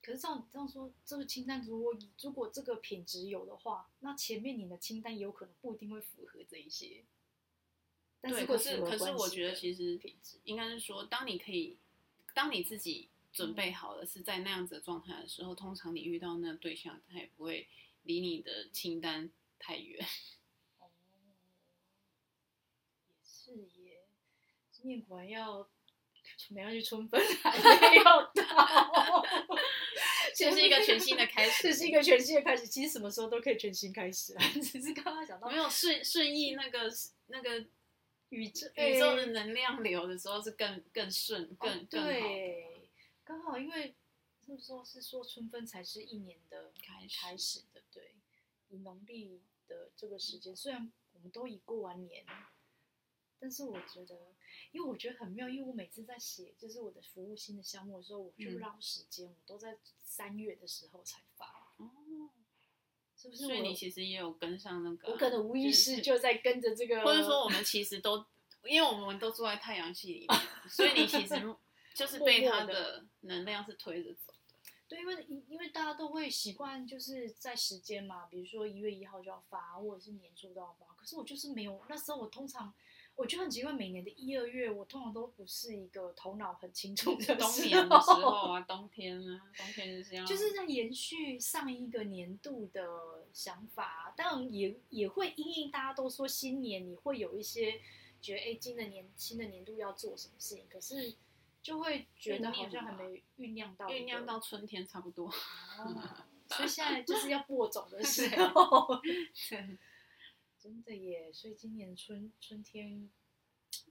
[0.02, 7.04] 可是这样这样说，这个清单如果如果这个品质有的话，那前面你的清单有可能不一定会符合这一些。
[8.20, 10.00] 但是对，可是可是我觉得其实
[10.42, 11.78] 应该是说，当你可以，
[12.34, 17.68] 当你自己准备好了是在那样子的状态的时候，嗯，通常你遇到那对象，他也不会
[18.02, 19.30] 离你的清单
[19.60, 20.04] 太远。
[20.80, 20.90] 哦，
[23.20, 24.02] 也是耶，
[24.72, 25.68] 今年果然要。
[26.48, 29.24] 没有去春分还没有到，
[30.34, 32.66] 这是一个全新的开始， 这是一个全新的开始。
[32.66, 36.92] 其实什么时候都可以全新开始啊， 只是刚刚想到没有顺顺应那个
[37.28, 37.64] 那个
[38.30, 42.08] 宇宙宇宙的能量流的时候是更更顺更、哦、更好。
[42.08, 42.88] 对，
[43.24, 43.94] 刚好因为
[44.46, 48.14] 是说是说春分才是一年的开始开始的，对，
[48.68, 52.24] 以农历的这个时间，虽然我们都已过完年。
[53.42, 54.16] 但是我觉得，
[54.70, 61.74] 因为我觉得很妙，因为我每次在写就是我的服务新的项目的时候，我就绕时间，嗯、我都在三月的时候才发。
[61.78, 62.30] 哦，
[63.16, 63.46] 是不是？
[63.46, 68.24] 所以你其实也有跟上那个、啊，我可能无意识就在跟着这个，或者说我们其实都，
[68.62, 70.40] 因为我们都住在太阳系里面，
[70.70, 71.34] 所以你其实
[71.96, 74.32] 就是被它的能量是推着走。
[74.86, 80.86] 对，因为因为大家都会习惯就是在时间嘛，比如说一月一号就要发，或者是年初都要发。
[80.94, 82.72] 可是我就是没有，那时候我通常
[83.14, 87.36] 我觉得很奇怪，每年的一二月我通常都不是一个头脑很清楚的。
[87.36, 90.26] 冬眠的时候啊，冬天啊，冬天就是这样。
[90.26, 97.80] 就是在延续上一个年度的想法，当然也也会因应大家都说新年你会有一些
[98.20, 101.14] 觉得哎，新的年新的年度要做什么事情，可是。
[101.62, 106.02] 就会觉得好像还没酝酿到酝酿到春天差不多，哦，
[106.48, 109.00] 所以现在就是要播种的时 候。
[110.62, 113.10] 真的耶，所以今年春春天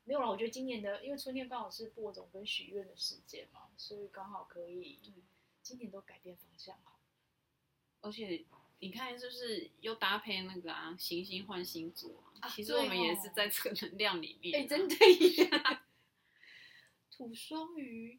[0.06, 0.30] 没有了。
[0.30, 4.98] 我觉得今年的，因为春天刚好是播种跟许愿的时间嘛，所以刚好可以，
[5.62, 6.98] 今年都改变方向好。
[8.00, 8.46] 而且
[8.80, 14.64] 你看，就是又搭配那个啊，行星换星座啊，其实我们也是在这个能量里面，啊。
[14.64, 15.50] 哎，真的耶。
[17.12, 18.18] 土双鱼，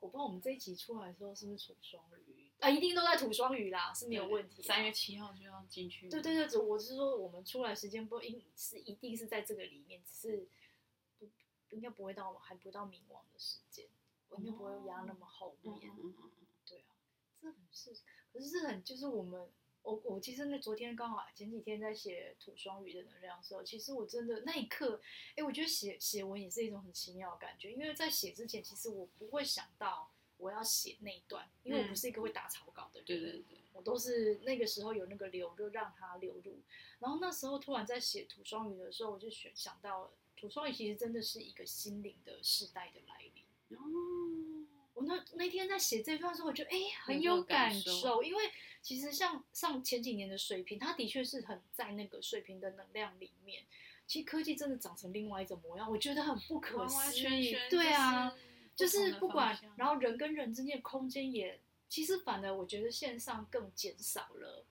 [0.00, 2.70] 我不知道我们这一集出来的时候是不是土双鱼啊？
[2.70, 4.62] 一定都在土双鱼啦，是没有问题。
[4.62, 6.08] 三月七号就要进去。
[6.08, 10.46] 对对对，我是说我们出来时间不应是一定是在这个里面，只是
[11.68, 13.86] 不应该不会到还不到冥王的时间，
[14.28, 15.74] 我应该不会压那么后面。
[15.74, 16.96] 嗯嗯嗯嗯，对啊，
[17.40, 17.96] 这很是，
[18.32, 19.48] 可是这很就是我们。
[19.84, 24.98] 我我其实那昨天刚好前几天在写土双鱼的能量的时候，其实我真的那一刻，
[25.36, 30.10] 哎，我觉得写写文也是一种很奇妙的感觉，因为在写之前，其实我不会想到
[30.44, 36.60] 我要写那一段，因为我不是一个会打草稿的人，对对对，我都是那个时候有那个流就让它流入，
[36.98, 43.44] 然后那时候突然在写土双鱼的时候，我就选想到了土双鱼其实真的是一个心灵的世代的来临。
[43.78, 48.50] 哦，我那那天在写这段的时候，我觉得哎很有感受，因为。
[48.84, 53.64] 其实像上前几年的水平，它的确是很在那个水平的能量里面。
[54.06, 57.56] 其实科技真的长成另外一种模样，我觉得很不可思议。
[57.70, 58.42] 对啊，就是
[59.18, 64.64] 不管，然后人跟人之间的空间也，其实反而我觉得线上更减少了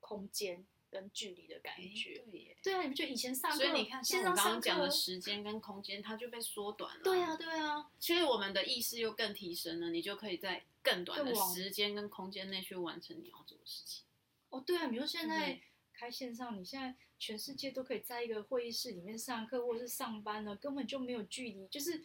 [0.00, 2.24] 空间跟距离的感觉。
[2.30, 7.02] 对，对啊，你不觉得以前上课，所以你看，线上刚刚讲的时间跟空间，它就被缩短了。
[7.02, 10.64] 对啊，对啊，所以我们的意识又更提升了，你就可以在。
[10.84, 14.04] 更短的时间跟空间内去完成你要做的事情。
[14.50, 15.58] 哦，对啊，比如现在
[15.94, 22.04] 开线上，嗯、你现在全世界都可以在一个会议室里面上课或者是上班了，根本就没有距离，就是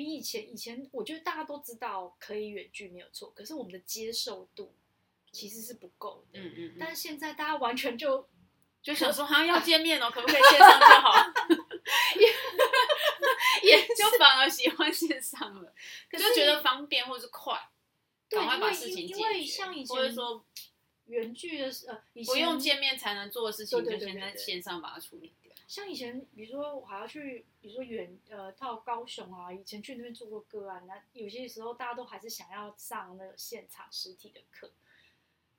[0.00, 4.74] 比以前以前，我觉得大家都知道可以远距没有错，可是我们的接受度
[5.30, 6.40] 其实是不够的。
[6.40, 6.76] 嗯，嗯嗯。
[6.80, 8.26] 但是现在大家完全就
[8.82, 11.12] 就想说，好像要见面哦，可不可以线上就好？
[12.18, 15.74] 也也 就反而喜欢线上了，
[16.10, 17.60] 可是就觉得方便或者是快。
[18.30, 20.44] 赶快把事情解决，因为像以前或者说
[21.06, 25.39] 远距的呃，不用见面才能做的事情，就先在线上把它处理掉。
[25.70, 34.72] 像以前，比如说我还要去，比如说远呃到高雄啊，以前去那边做过个案，那有些时候大家都还是想要上那个现场实体的课。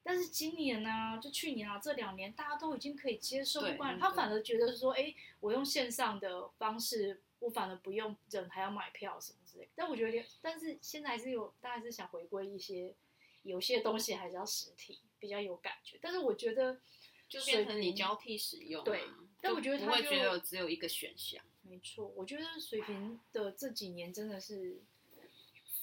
[0.03, 7.21] 但是今年呢、啊，就去年啊，这两年大家都已经可以接受，不然他反而觉得说，哎，我用线上的方式。
[7.39, 12.93] 我反而不用人还要买票什么之类，但我觉得，但是现在还是有，大家是想回归一些，
[13.41, 15.97] 有些东西还是要实体比较有感觉。
[15.99, 16.79] 但是我觉得，
[17.27, 19.05] 就变成你交替使用，对。
[19.41, 21.43] 但我觉得他不会觉得只有一个选项。
[21.63, 24.81] 没错，我觉得水瓶的这几年真的是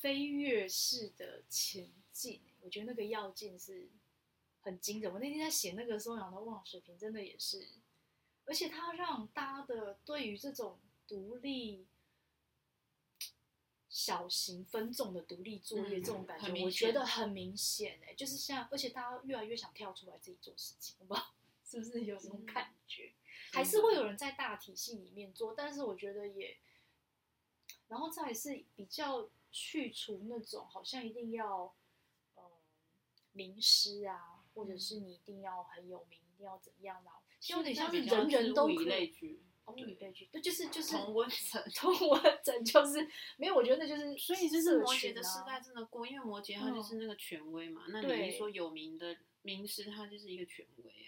[0.01, 3.89] 飞跃式的前进，我觉得那个要进是
[4.61, 5.13] 很惊人。
[5.13, 7.67] 我那天在写那个时候，想到哇，水瓶真的也是，
[8.45, 10.79] 而且他让大家的对于这种。
[11.09, 11.87] 独立
[13.89, 21.35] 小型分众的独立作业，这种感觉，嗯、我觉得很明显哎，就是像，而且大家越来越想跳出来自己做事情，好不好
[21.65, 23.07] 是不是有这种感觉？
[23.07, 26.57] 嗯、还是会有人在大体系里面做，但是我觉得也，
[27.88, 31.74] 然后再是比较去除那种好像一定要
[32.34, 32.42] 呃
[33.32, 37.11] 名师啊，或者是你一定要很有名，一定要怎样的，
[37.49, 38.76] 有点像是人人都可以。
[39.68, 43.55] 物以类聚，对，就是就是同温层，同温层就是没有。
[43.55, 47.84] 我觉得那就是，所以就是摩羯的时代真的过，因为摩羯他就是那个权威嘛。
[47.90, 50.90] 那你说有名的名师，他就是一个权威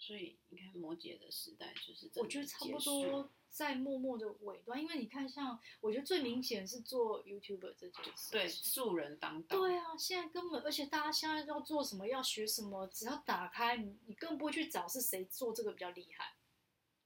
[0.00, 4.80] 所以你看摩羯的时代就是，我觉得差不多在默默的尾端。
[4.80, 9.58] 因为你看，像我觉得最明显是做 YouTuber 这件事，对，素人当道。
[9.58, 16.34] 对啊，现在根本，而且大家现在要做什么，要学什么，只要打开你，你更不会去找是谁做这个比较厉害。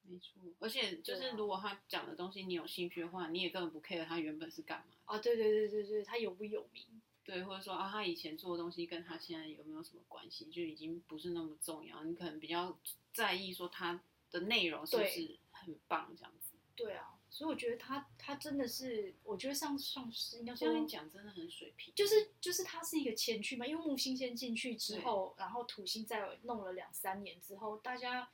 [0.06, 5.18] 没错，而且就是如果他讲的东西你有兴趣的话，你也根本不 care 他原本是干嘛啊？
[5.18, 6.84] 对对对对对，他有不有名？
[7.24, 12.04] 对，或者说啊，他以前做的东西跟他现在有没有什么关系，就已经不是那么重要。
[12.04, 12.78] 你可能比较
[13.14, 13.98] 在意说他
[14.30, 16.52] 的内容是不是很棒这样子。
[16.76, 28.28] 对啊，所以我觉得他他真的是，我觉得上上师应该说你讲真的很水平，就是就是他是一个前驱嘛，因为木星先进去之后，然后土星再弄了两三年之后，大家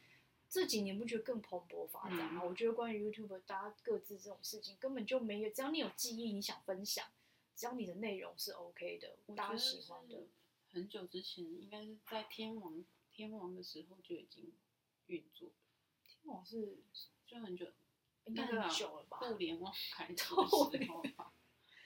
[0.49, 2.41] 这几年不觉得更蓬勃发展吗？
[2.43, 7.07] 嗯、我觉得关于 YouTube 大家各自这种事情根本就没有，只要你有记忆，你想分享。
[7.61, 10.29] 只要你的内容是 OK 的，大家喜欢的。
[10.73, 12.83] 很久之前，应该是在天王
[13.13, 14.51] 天王的时候就已经
[15.09, 15.51] 运作。
[16.09, 16.79] 天王是
[17.27, 17.67] 就很久，
[18.25, 19.19] 应该很久了吧？
[19.19, 21.35] 互联网开 头的时候吧。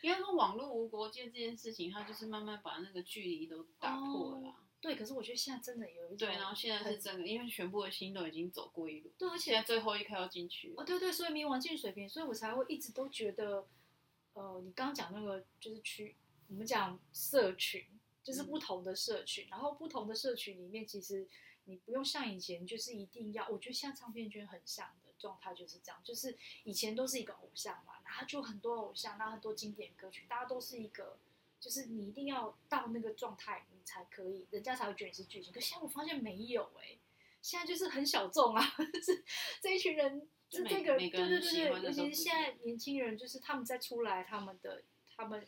[0.03, 4.55] 应该说网络无国界这件事情，它就是慢慢把那个距离都打破了。
[4.81, 6.29] 对，可是我觉得现在真的有一种。
[6.29, 9.13] 对，然后现在是真的，因为全部的心都已经走过一路。
[9.19, 10.73] 对，而且在最后一刻要进去。
[10.77, 13.67] 哦，对对，所以冥王进水平，所以我才会一直都觉得。
[14.35, 16.17] 呃，你刚刚讲那个就是区，
[16.49, 17.87] 我们讲社群，
[18.23, 21.27] 就是不同的社群，嗯、然后不同的社群里面，其实
[21.65, 31.17] 你不用像以前，就是一定要，我觉得现在唱片圈很像的状态就是这样，就是以前都是一个偶像嘛，然后就很多偶像，然后很多经典歌曲，大家都是一个，
[31.61, 35.53] 就是你一定要到那个状态，你才可以，人家才会觉得你是巨星。
[35.53, 36.99] 可现在我发现没有哎、欸，
[37.41, 38.63] 现在就是很小众啊，
[38.93, 39.25] 就是
[39.63, 40.29] 这一群人。
[40.55, 44.83] 是这个，对对对对，尤其是现在年轻人，就是他们再出来，他们的
[45.17, 45.45] 他们，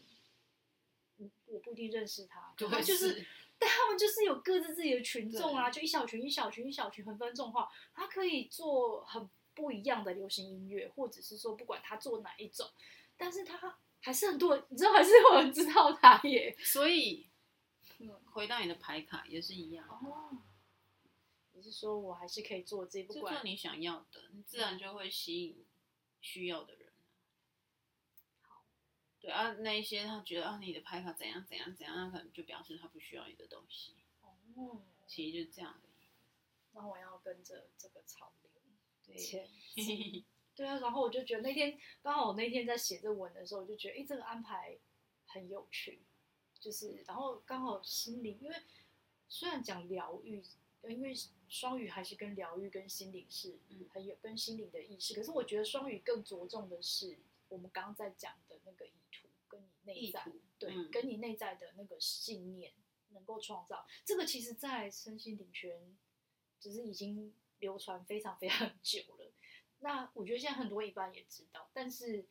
[1.19, 3.25] 嗯，我不一定认识他，他就是，
[3.59, 12.69] 但他们就是有各自自己的群众啊，就一小群一小群一小群很分众化，他可以做很不一样的流行音乐，或者是说不管他做哪一种，
[13.17, 17.29] 但是他还是很多人，你知道还是有人知道他耶，所以，
[18.33, 19.87] 回到你的牌卡也是一样。
[19.89, 20.39] 哦
[21.67, 25.64] 是说，我还是可以做这，不管做你想要的，你自然就会吸引
[26.21, 26.93] 需要的人。
[28.43, 28.64] 好，
[29.21, 33.97] 对啊，那一些他觉得啊，你的拍法怎样怎样怎样，那可能就表示他不需要你的东西。
[34.55, 36.09] 哦，其实就是这样而已。
[36.73, 38.51] 那我要跟着这个潮流
[39.05, 40.25] 对前进。
[40.55, 44.79] 对啊，然后我就觉得那天刚好我那天在写这文的时候，我就觉得哎，这个安排
[45.27, 46.05] 很有趣，
[46.61, 48.57] 就是然后刚好心灵，因为
[49.29, 50.45] 虽然讲疗愈。
[50.91, 51.14] 因为
[51.49, 53.59] 双语还是跟疗愈、跟心灵是
[53.93, 57.18] 很有跟心灵的意识，可是我觉得双语更着重的是
[57.49, 62.72] 我们刚刚在讲的那个意图，跟你内在对，跟你内在的那个信念
[63.11, 65.97] 能够创造这个，其实，在身心灵圈
[66.59, 69.32] 只是已经流传非常 非常久了。
[69.80, 72.26] 那我觉得现在很多一般也知道，但是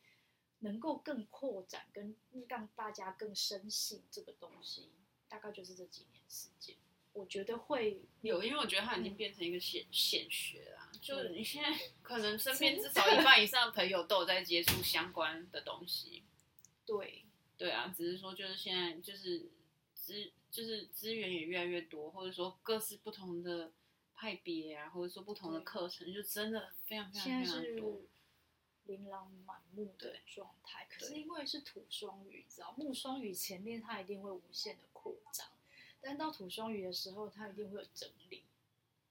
[0.58, 2.16] 能够更扩展，跟
[2.48, 4.90] 让大家更深信这个东西，
[5.28, 6.76] 大概就是这几年时间。
[7.16, 10.92] 我觉得会有，因为我觉得它已经变成一个显显学啦。
[11.00, 16.24] 就是你现在可能身边至少一半以上的朋友都有在接触相关的东西。
[16.84, 17.24] 对，
[17.56, 19.50] 对啊，只是说就是现在就是
[19.94, 23.72] 资就是资源也越来越多，或者说各式不同的
[24.14, 28.02] 派别啊，或者说不同的课程，就真的非常非常非常多，
[28.84, 30.86] 琳琅满目的状态。
[30.90, 35.46] 可是因为是土双鱼，你知道木双鱼前面它一定会无限的扩张。
[36.06, 38.44] 但到土双鱼的时候，它一定会有整理，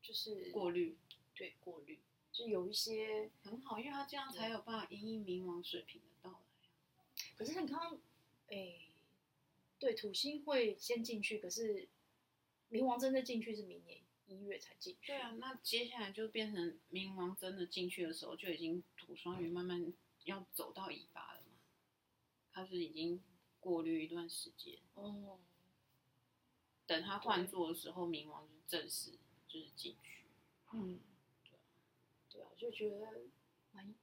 [0.01, 0.95] 就是过滤，
[1.35, 1.99] 对，过滤，
[2.31, 6.37] 就有一些很好，因为它这样才有办法因应冥王水平的到来。
[7.35, 7.99] 可是你刚刚，
[8.47, 8.77] 哎，
[9.77, 11.89] 对，土星会先进去，可是
[12.71, 15.07] 冥王真的进去是明年一月才进去。
[15.07, 19.93] 对啊，那接下来就变成冥王真的进去的时候，就已经土双鱼慢慢
[20.23, 21.57] 要走到尾巴了嘛？
[22.53, 23.21] 它是已经
[23.59, 25.37] 过滤一段时间哦。
[26.87, 29.11] 等他换座的时候，冥王就正式
[29.47, 30.25] 就是进去。
[30.71, 30.99] 嗯，
[31.43, 31.57] 对，
[32.29, 33.23] 对啊，就觉得
[33.71, 33.93] 蛮。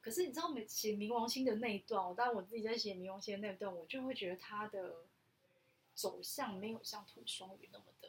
[0.00, 5.06] 可是你知道，每写冥王星的那一段，我当然我自己在写冥王星的那一段，我就会觉得他的
[5.94, 8.08] 走向没有像土双鱼那么的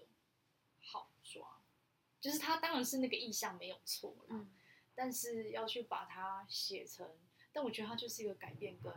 [0.80, 1.61] 好抓。
[2.20, 4.51] 就是他当然是那个意象没有错啦，嗯，
[4.95, 7.09] 但是要去把它写成，
[7.51, 8.91] 但我觉得他就是一个改变跟。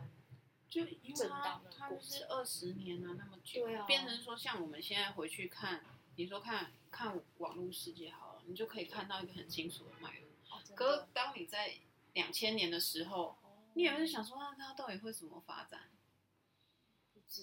[0.69, 5.81] 就因为他他就是二十年了，那么久，对啊，变成说像我们现在回去看，
[6.17, 10.27] 你说看看网络世界好了，你就可以看到一个很清楚的脉络。
[10.49, 11.75] 哦，可是当你在
[12.13, 15.89] 两千年的时候，哦，你有没有想说，那它到底会怎么发展？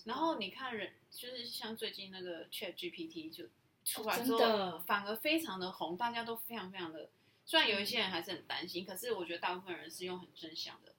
[0.04, 3.44] 然后你看人，就是像最近那个 Chat GPT 就
[3.84, 7.08] 出来之后，哦，反而非常的红，大家都非常非常的，
[7.46, 10.94] 虽然有一些人还是很担心，嗯，可是我觉得大部分人是用很正向的、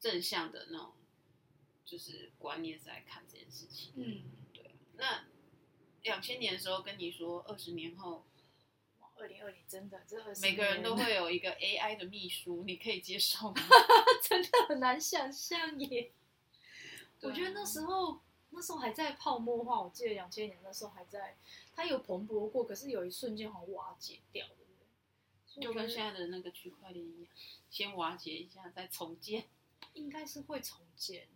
[0.00, 0.92] 正向的那种。
[1.84, 4.22] 就是观念是来看这件事情，嗯，
[4.52, 4.70] 对。
[4.96, 5.24] 那
[6.02, 8.24] 两千年的时候跟你说，二十年后，
[9.16, 13.60] 二零二零真的，这二十每个人都 会有一个 AI 的秘书，你可以接受吗？
[14.28, 16.12] 真的很难想象耶。
[17.22, 18.20] 我觉得那时候
[18.50, 21.36] 那时候还在泡沫化，我记得两千年那时候还在，
[21.74, 25.62] 它有蓬勃过，可是有一瞬间好像瓦解掉，对不对？
[25.62, 27.32] 就跟现在的那个区块链一样，
[27.68, 29.48] 先瓦解一下再重建，
[29.92, 31.28] 应该是会重建。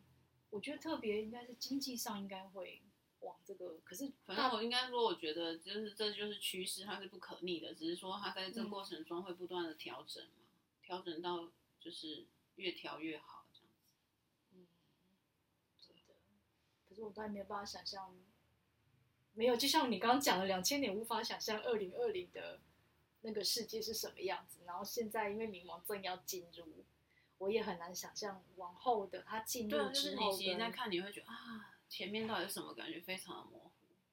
[0.54, 2.82] 我觉得特别应该是经济上应该会。
[3.20, 7.74] 往这个，可是反正我应该说，我觉得就是这就是趋势，它是不可逆的。
[7.74, 10.44] 只是说它在这个过程中会不断的调整嘛，
[10.82, 11.48] 调、嗯、整到
[11.80, 12.26] 就是
[12.56, 13.88] 越调越好这样子。
[14.52, 14.66] 嗯，
[15.80, 16.12] 真的。
[16.86, 18.14] 可是我当然没有办法想象，
[19.32, 22.60] 没有，就像你刚刚讲的，两千年无法想象二零二零的
[23.22, 24.64] 那个世界是什么样子。
[24.66, 26.84] 然后现在因为冥王正要进入，
[27.38, 31.70] 我也很难想象往后的他进入之后，就是你现在看你会觉得啊。
[31.86, 33.00] 前面到底是什么感觉？
[33.00, 33.70] 非常的模糊。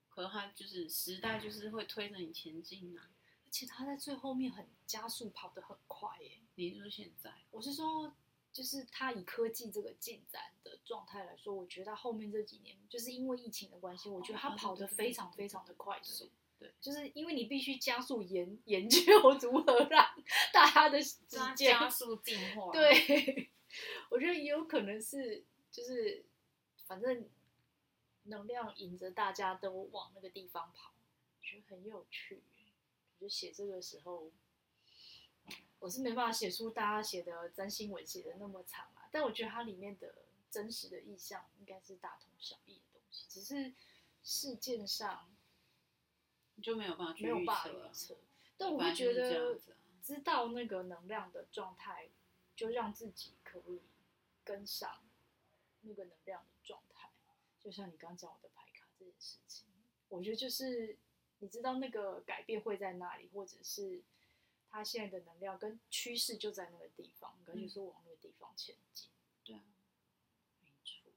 [0.08, 3.10] 可是他就是时代，就是会推着你前进啊。
[3.44, 6.38] 而且他在最后面很加速，跑得很快耶。
[6.54, 7.32] 你说现在？
[7.50, 8.14] 我是说，
[8.52, 16.30] 就是他以科技这个进展的状态来说，我觉得它后面这几年，就是因为疫情的关系，我觉得他跑得非常非常的快速。
[16.62, 19.00] 对，就是因为你必须加速研研究
[19.42, 20.06] 如何让
[20.52, 22.72] 大家的时间加速进化。
[22.72, 23.50] 对，
[24.10, 26.24] 我觉得也有可能是，就是
[26.86, 27.28] 反正。
[28.26, 30.94] 能量引着大家都往那个地方跑，
[31.36, 32.40] 我觉得很有趣。
[33.18, 34.30] 我就写这个时候，
[35.80, 39.08] 我是没办法写出大家写的占星文写的那么长啊。
[39.10, 40.14] 但我觉得它里面的
[40.48, 43.74] 真实的意象应该是大同小异的东西，只是
[44.22, 45.28] 事件上
[46.54, 48.16] 你就没有办法去没有办法预测。
[48.56, 49.58] 但我会觉得
[50.02, 52.10] 知道那个能量的状态，
[52.54, 53.82] 就让自己可以
[54.44, 55.02] 跟上
[55.82, 57.10] 那个能量的状态。
[57.60, 59.66] 就像你刚讲我的牌卡这件事情，
[60.08, 60.98] 我觉得就是
[61.38, 64.02] 你知道那个改变会在哪里，或者是
[64.68, 69.10] 他现在的能量跟趋势就在那个地方，感觉是往那个地方前进。
[69.44, 69.62] 对啊，
[70.60, 71.12] 没错。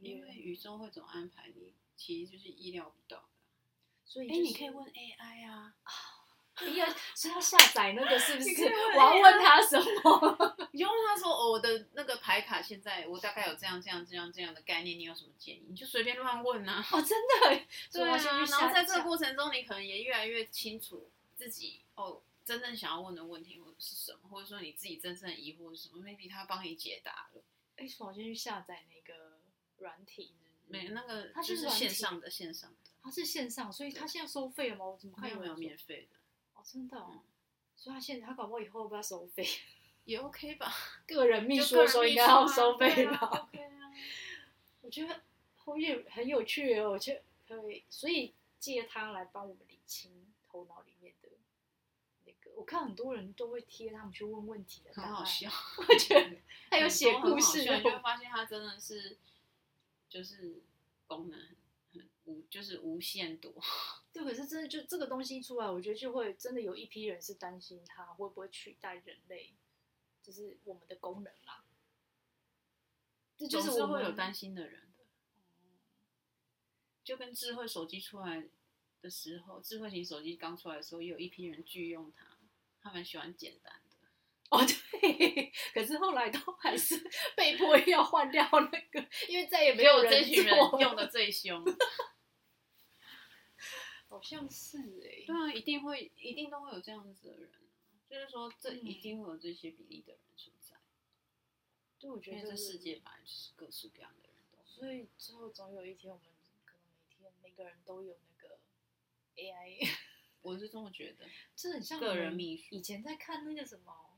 [0.00, 3.29] 因为宇宙会怎么安排你，其实就是意料不到的。
[4.10, 5.72] 所以，哎，你可以问 AI 啊。
[6.62, 6.86] 你要
[7.16, 8.64] 是要下载那个是不是？
[8.94, 10.56] 我要问他什么？
[10.72, 16.84] 你就问他说：“哦，我的那个牌卡现在我大概有这样这样这样这样的概念，你有什么建议？”你就随便乱问啊。
[16.92, 17.64] 哦，真的。
[17.92, 18.16] 对啊。
[18.16, 27.42] 然后在这个过程中，你可能也越来越清楚自己哦，真正想要问的问题或者是什么，或者说你自己真正的疑惑是什么？maybe 他帮你解答了。
[27.76, 29.38] 哎，我先去下载那个
[29.78, 30.34] 软体。
[30.66, 32.76] 没，那个它就是线上的线上的。
[33.02, 34.84] 它是线上，所以它现在收费了吗？
[34.86, 36.16] 我怎么看有没有免费的？
[36.54, 37.22] 哦真的、哦，
[37.74, 39.46] 所以他现在他搞不好以后要不要收费？
[40.04, 40.70] 也 OK 吧。
[41.08, 43.92] 个人秘书的时候应该要收费吧、啊 OK 啊？
[44.82, 45.22] 我觉得
[45.56, 51.30] 后面很有趣哦，我觉得可以，所以借他来帮我们理清头脑里面的
[52.26, 52.50] 那个。
[52.56, 55.50] 我看很多人都会贴他们去问问题的，很好笑。
[55.78, 56.36] 我觉得
[56.70, 59.16] 还有写故事，你就会发现他真的是
[60.08, 60.62] 就是
[61.06, 61.40] 功能。
[62.30, 63.52] 无就是无限多，
[64.12, 69.54] 对，可是真的就这个东西出来，我觉得就会真的有一批人是担心它会不会取代人类，
[70.22, 71.64] 就是我们的功能啦。
[73.36, 75.04] 这就是我会有担心的人的，
[77.02, 78.48] 就跟智慧手机出来
[79.00, 82.36] 的时候，智慧型手机刚出来的时候，也有一批人拒用它，
[82.82, 83.80] 他们喜欢简单的。
[84.50, 87.00] 哦，对，可是后来都还是
[87.36, 91.64] 被迫要换掉那个，因为再也没有人这群人用的最凶。
[94.20, 97.50] 好像是哎、欸，对啊，一定会，一定都会有这样子的人，
[98.06, 100.76] 就是说，这一定会有这些比例的人存在。
[101.98, 106.26] 对、嗯，我觉得这世界本来就是各式各样的人都，所以之后总有一天，我们
[106.66, 108.58] 可能每天每个人都有那个
[109.36, 109.88] AI。
[110.42, 112.74] 我是这么觉得，这很像个人秘书。
[112.74, 114.10] 以前在看那个什么。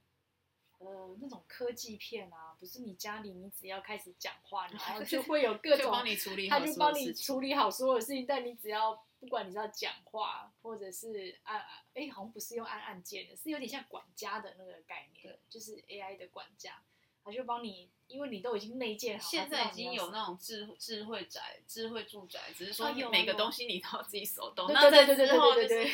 [0.79, 8.27] 呃，那种科技片啊，不是你家里你只要开始讲话，然后就会有各种，帮你处理好，他就帮你处理好所有的事情。
[8.27, 11.65] 但你只要不管你是要讲话，或者是按，
[11.95, 16.83] 哎，好像不是用按按键的，是有点像管家的那个概念，就是 A I 的管家，
[17.23, 25.93] 他就帮你，因为你都已经内建好，现在已经有那种智智慧宅、智慧住宅，只是说每个东西你都要自己手动，那对对对对对对，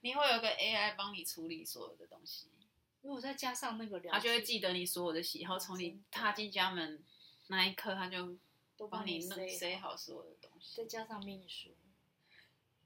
[0.00, 2.48] 你会有个 A I 帮你处理所有的东西。
[3.02, 7.04] 如果再加上那个，他就会记得你所有的喜好，从你踏进家门
[7.48, 8.38] 那一刻，他就
[8.88, 10.78] 帮你弄塞好所有的东西。
[10.78, 11.76] 再加上秘书。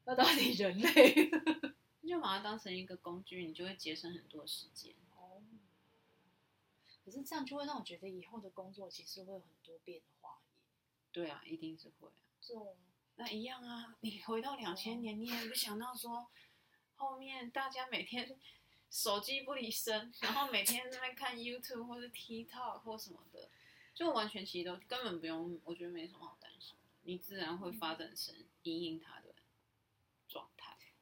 [0.07, 1.30] 那到底人类？
[2.02, 4.94] 你就把它当成一个工具，你就会节省很多时间。
[5.16, 5.42] 哦。
[7.05, 10.38] 可是这样就会让我觉得以后的工作其实会有很多变化。
[11.12, 12.11] 对啊，一定是会。
[12.40, 12.76] 这种
[13.16, 16.28] 那一样啊，你回到两千年，你也不想到说。
[16.96, 18.38] 后面大家每天
[18.88, 23.50] 手机不离身，然后每天在那边看 YouTube 或者 TikTok 或什么的，
[23.92, 28.32] 就完全其实都根本不用，我觉得没什么好担心，你自然会发展成
[28.62, 29.24] 因应它的。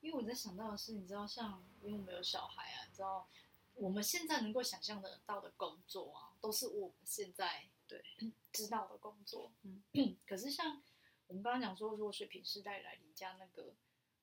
[0.02, 3.26] 因为我在想到的是，你知道，像因为我们有小孩啊，你知道，
[3.74, 8.04] 我们现在能够想象得到的工作啊，都是我们现在对
[8.52, 9.52] 知道的工作。
[9.62, 9.82] 嗯，
[10.26, 10.82] 可是像
[11.28, 13.74] 我们刚刚讲说，如果水瓶时代来临家那个，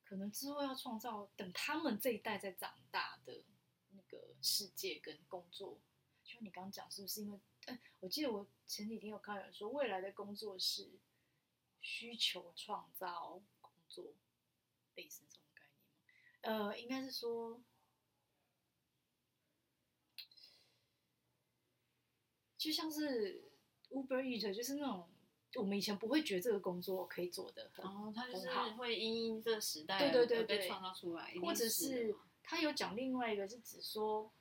[0.03, 3.41] 可能之后要创造等他们这一代在长大的
[3.91, 5.79] 那个世界跟工作，
[6.25, 7.39] 就像你刚刚讲，是不是因为？
[7.67, 10.99] 嗯，我记得我前几天有看有人说，未来的工作是
[11.79, 14.13] 需求创造工作，
[14.95, 15.38] 类似这种。
[16.41, 17.61] 呃，应该是说，
[22.57, 23.51] 就像是
[23.89, 25.09] Uber Eats，就是那种
[25.55, 34.31] 我们以前不会觉得这个工作可以做的很，然后他就是会因应这个时代，对对对对，被创造出来，或者是他有讲另外一个，是指说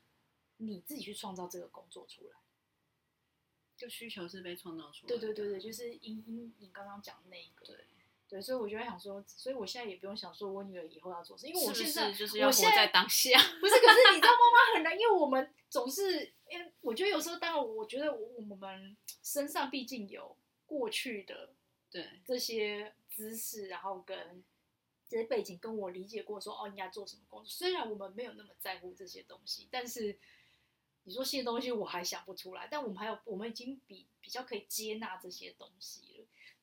[0.59, 2.38] 你自己去创造这个工作出来，
[3.76, 7.66] 就需求是被创造出来，对对对对，就是因因你刚刚讲的那一个。
[7.66, 7.88] 对
[8.29, 13.39] 对，所以我就在想说，所以我现在也不用想说我女儿以后要做什么，因为我现在就是要活在当下。
[13.59, 21.55] 不是，可是你知道妈妈很难，因为我们总是，因为我觉得有时候，当然我觉得我们身上毕竟有过去的
[21.91, 24.45] 对这些知识，然后跟
[25.09, 27.49] 这些背景，跟我理解过说哦应该做什么工作。
[27.49, 30.18] 虽然我们没有那么在乎这些东西，但是
[31.05, 36.18] 你说这些东西我还想不出来，但我们还有，我们已经比比较可以接纳这些东西了。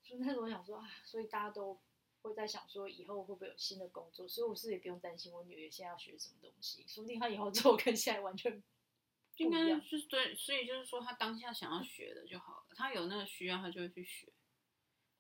[0.08, 1.82] 所以那时候我想说啊，所以大家都
[2.22, 4.28] 会在想说，以后会不会有新的工作？
[4.28, 8.64] 所以我是也不用担心我女儿现在要学什么东西，说不定她以后做跟现在完全
[9.38, 14.32] 应该就是对，所以就是说她当下想要学的就好了，她有那个需要，她就会去学，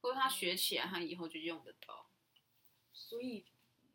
[0.01, 2.09] 或者她学起来，她以后就用得到。
[2.93, 3.45] 所以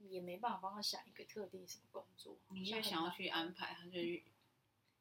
[0.00, 4.22] 也没办法帮她想一个特定什么工作，你越想要去安排，她就越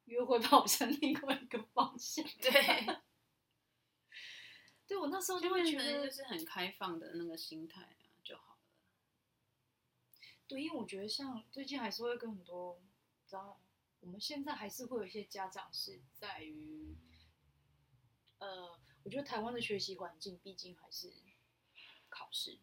[0.05, 2.23] 越会跑成另外一个方向。
[2.39, 2.51] 对。
[4.89, 8.59] 对，我那时候就会觉得就是很开放的那个心态啊就好了。
[10.47, 12.81] 对，因为我觉得像最近还是会跟很多，
[13.27, 13.61] 知道，
[13.99, 16.97] 我们现在还是会有一些家长是在于，
[18.39, 21.13] 呃，我觉得台湾的学习环境毕竟还是
[22.09, 22.57] 考试，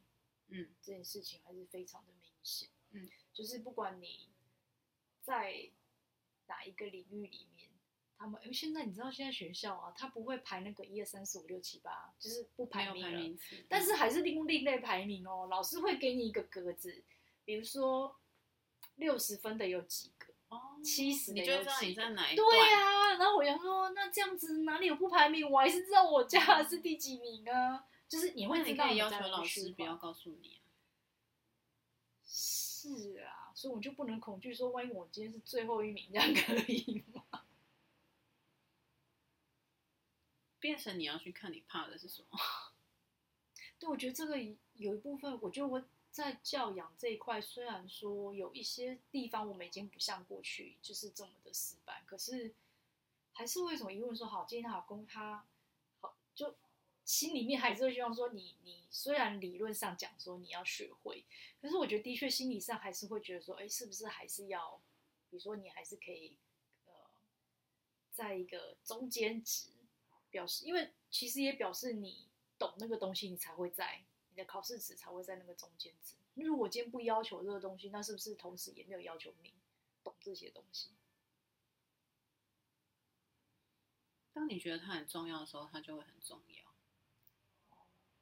[0.48, 4.30] 嗯，这件事情还是非常的明显，嗯，就是不管你
[5.22, 5.70] 在
[6.48, 7.70] 哪一个领域里面。
[8.18, 13.38] 他们因为现在你知道，现在学校啊，他不会排那个一二三四五六七八，就是不排名了。
[13.68, 15.46] 但是还是另另类排名哦。
[15.50, 17.04] 老师会给你一个格子，
[17.44, 18.16] 比如说
[18.94, 21.58] 六十分的有几个，哦，七十的有几个。
[21.58, 22.36] 你就知道你在哪一。
[22.36, 25.48] 对呀、啊，然后我想说，那这样子哪里有不排名？
[25.48, 27.86] 我还是知道我家是第几名啊。
[28.08, 30.62] 就是你会知道你，你可以要求老师不要告诉你啊。
[32.24, 37.15] 是啊，所以我就不能恐惧说，万一我今天是最后一名，这样可以吗？
[40.66, 42.36] 变成你要去看，你怕的是什么？
[43.78, 44.36] 对，我觉得这个
[44.74, 52.52] 有一部分，我觉得我在教养这一块，虽然说有一些地方我们已经不像过去就是这么的死板，可是
[53.32, 55.46] 还是会有一种疑问说：好，今天老公他
[56.00, 56.56] 好，就
[57.04, 61.24] 心里面还是会希望说，你你虽然理论上讲说你要学会，
[61.62, 64.82] 可是我觉得的确心理上还是会觉得说，哎，是不是还是要，
[65.30, 66.36] 比如说你还是可以
[66.86, 66.92] 呃，
[68.10, 69.75] 在一个中间值。
[70.36, 72.28] 表示，因为其实也表示你
[72.58, 76.14] 懂那个东西，你才会在你的考试值才会在那个中间值。
[76.34, 79.54] 如果今天不要求这个东西，那是不是同时也没有要求你
[80.04, 80.90] 懂这些东西？
[84.34, 86.74] 当你觉得它很重要的时候，它就会很重要。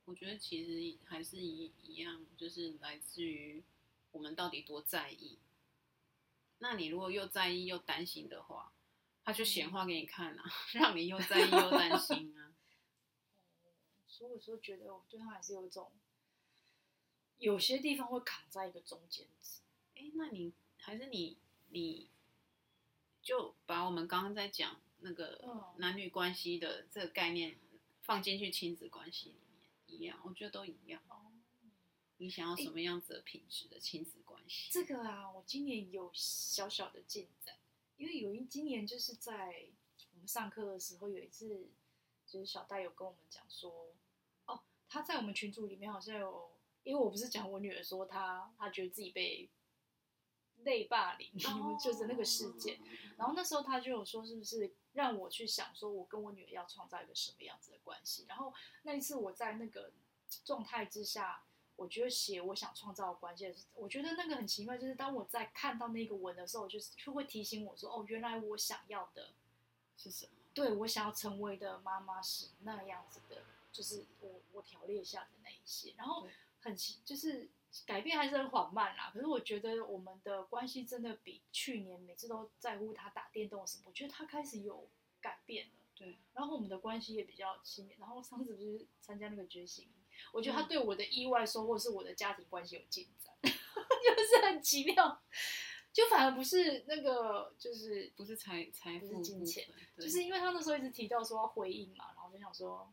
[0.05, 3.65] 我觉得其实还是一一样，就是来自于
[4.13, 5.41] 我们到底多在意。
[6.59, 8.73] 那你如果又在意又担心的话，
[9.25, 10.45] 他就显化给你看啊，
[10.75, 12.55] 让你又在意又担心啊。
[14.07, 15.91] 所以有时候觉得我对他还是有一种，
[17.39, 19.63] 有些地方会卡在一个中间值。
[19.97, 21.39] 哎，那你还是你
[21.71, 22.11] 你，
[23.23, 27.59] 就把我们刚刚在讲那个男女关系的这个概念
[28.03, 31.03] 放进去亲子关系里面一样，我觉得都一样。
[32.19, 34.71] 你想要什么样子的品质的亲子关系？
[34.71, 37.57] 这个啊，我今年有小小的进展。
[37.97, 39.67] 因为有一今年就是在
[40.13, 41.71] 我们上课的时候，有一次
[42.27, 43.95] 就是小戴有跟我们讲说，
[44.47, 46.51] 哦，他在我们群组里面好像有，
[46.83, 49.51] 因为我不是讲我女儿说她她觉得自己被
[50.65, 52.81] 类霸凌，哦、 就是那个事件，
[53.19, 59.93] 然后那时候他就有说是不是让我去想说我跟我女儿要创造一个什么样子的关系，然后那一次我在那个
[60.45, 61.45] 状态之下，
[61.77, 69.33] 我觉得写我想创造的关系，我觉得那个很奇妙，就是当我在看到那个文的时候，就是就会提醒我说，哦，原来我想要的
[69.97, 70.33] 是什么？
[70.55, 76.29] 对，我想要成为的妈妈是那样子的，就是我我条列下的那一些，然后
[76.61, 77.51] 很奇，就是
[77.85, 79.11] 改变还是很缓慢啦。
[79.13, 84.87] 可是我觉得我们的关系真的比去年每次都在乎他打电动什么，我觉得他开始有
[85.21, 85.73] 改变了。
[85.97, 87.95] 对，然后我们的关系也比较亲密。
[87.99, 89.89] 然后上次不是参加那个觉醒，
[90.33, 95.21] 我觉得他对我的意外收获是我的家庭关系有进展，嗯、 就是很奇妙。
[95.93, 99.65] 就反而不是那个，就是不是财财富，不是金钱，
[99.97, 102.93] 就是因为他那时候一直提到说要回应嘛，然后我就想说，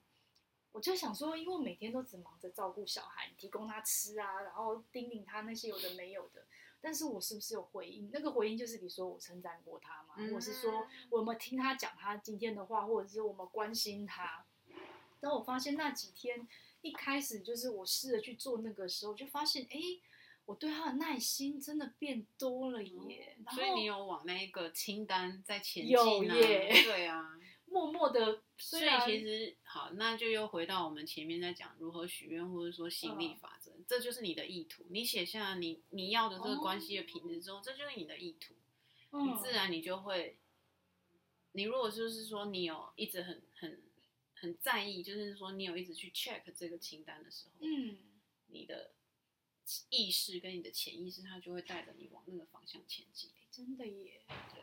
[0.72, 6.46] 我就想说，因为我每天都只忙着照顾小孩，提供他吃啊，然后叮咛他那些有的没有的，
[6.80, 8.12] 但是我是不是有回应？
[8.14, 14.46] 那个回应就是比如说我称赞过他嘛，或者是说我有没有听他讲他今天的话，或者是我们关心他。
[15.22, 16.48] 然后我发现那几天
[16.82, 19.76] 一开始就是我试着去做那个时候，就发现哎。
[19.80, 20.02] 诶
[20.46, 28.42] 我对他的耐心真的变多了耶，嗯、所以你有往那个清单在前进、啊、有耶，对啊， 默默的。
[28.58, 34.84] 所以其实好，那就又回到我们前面在讲如何许愿，或者说吸引力法则，嗯、这就是你的意图。
[34.90, 38.56] 你写下你你要的这个关系的品质之后，哦、这就是你的意图，
[39.12, 40.38] 嗯、你自然你就会。
[41.54, 43.80] 你如果就是说你有一直很很
[44.42, 47.98] 很在意，就是说你有一直去 check 这个清单的时候，嗯，
[48.48, 48.92] 你的。
[49.90, 53.30] 意识跟你的潜意识，它就会带着你往那个方向前进。
[53.50, 54.22] 真的耶，
[54.54, 54.62] 对，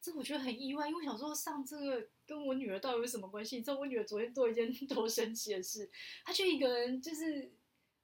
[0.00, 3.56] 这我觉得很意外，因为我想说上这个跟我女儿到底有什么关系？
[3.56, 5.88] 你知道我女儿昨天做一件 多神奇的事，
[6.24, 7.52] 她就一个人就是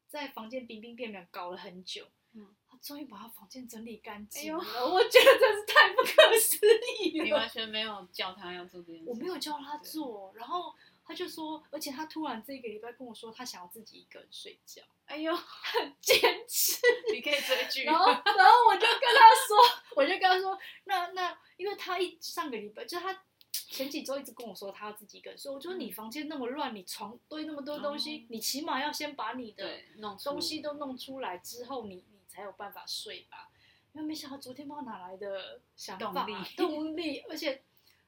[0.06, 4.58] 在房间冰冰变变搞了很久，嗯，她终于把她房间整理干净了。
[4.62, 6.58] 我觉得真是太不可思
[7.02, 7.24] 议了。
[7.24, 10.72] 你完全没有叫她要做这件事，我没有叫她做，然后。
[11.06, 14.82] 他就说，而且他突然这个礼拜跟我说，他想要自己一个人睡觉。
[15.04, 16.80] 哎呦，很坚持。
[17.12, 17.84] 你可以追剧。
[17.86, 25.52] 然后，然后我就跟他说，我就跟他说，那那，因为他一上个礼拜，就他前几周一直跟我说他要自己一个人睡。
[25.52, 29.82] 我就说你房间那么乱，你床堆那么多东西，嗯、你起码要先把你的
[30.24, 33.50] 东西都弄出来之后你，你你才有办法睡吧。
[33.92, 37.62] 因为没想到昨天不知道哪来的想法动力，动力，而且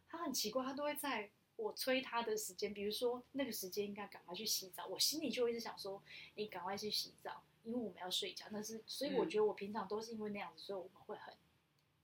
[0.08, 1.30] 他很奇怪，他都会在。
[1.56, 6.02] 我催他的时间，比如说那个时间应该赶快去洗澡，我心里就一直想说，
[6.34, 8.44] 你赶快去洗澡，因为我们要睡觉。
[8.52, 11.34] 但是，所以我觉得我平常都是因为那样子，所以我们会很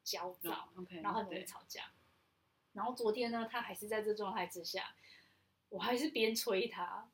[0.03, 1.93] 焦躁，oh, okay, 然后很容易吵架。
[2.73, 4.95] 然后昨天呢，他还是在这状态之下，
[5.69, 7.09] 我还是边催他。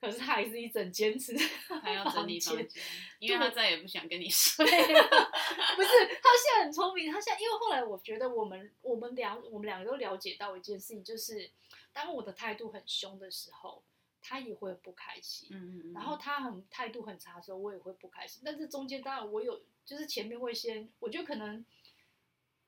[0.00, 1.34] 可是他还是一整坚持，
[1.66, 2.68] 他要整理房间，
[3.20, 4.62] 因为他再也不想跟你 睡。
[4.66, 7.10] 不是，他现在很聪明。
[7.10, 11.50] 他现在，因为后来我觉得我们我们两我们两个都了解到一件事情，就是
[11.94, 13.82] 当我的态度很凶的时候，
[14.20, 15.48] 他也会不开心。
[15.52, 15.92] 嗯嗯嗯。
[15.94, 18.42] 然后他很态度很差的时候，我也会不开心。
[18.44, 21.64] 但是中间当然我有，就是前面会先，我觉得可能，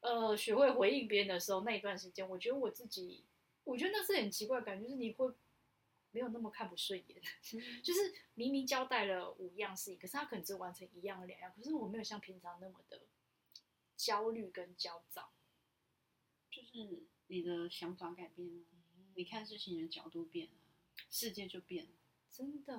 [0.00, 3.26] 呃，学会回应别人的时候，那一段时间，我觉得我自己，
[3.64, 5.34] 我觉得那是很奇怪的感觉，就是你会。
[6.12, 7.20] 没有那么看不顺眼，
[7.84, 13.02] 就是明明交代了五样事情，可是他可能只完成一样两样，可是我没有像平常那么的
[13.98, 15.34] 焦虑跟焦躁，
[16.50, 18.75] 就是你的想法改变了，嗯、
[19.16, 20.52] 你看事情的角度变了，
[21.10, 21.90] 世界就变了，
[22.30, 22.74] 真的。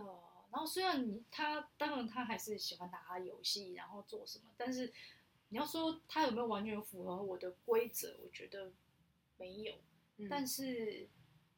[0.50, 4.94] 然后虽然你他当然他还是喜欢打他游戏，然后做什么，但是
[5.50, 8.72] 你要说他有没有完全符合我的规则，我觉得
[9.38, 9.76] 没有，
[10.16, 11.10] 嗯、但是。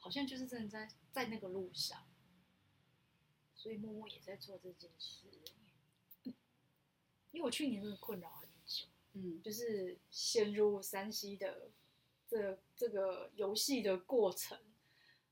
[0.01, 2.07] 好像就是真的在在那个路上，
[3.53, 5.27] 所以默默也在做这件事。
[7.31, 11.69] 因为我去年真的困扰很久，嗯，就是陷入山西的
[12.29, 14.57] 这这个游戏的过程，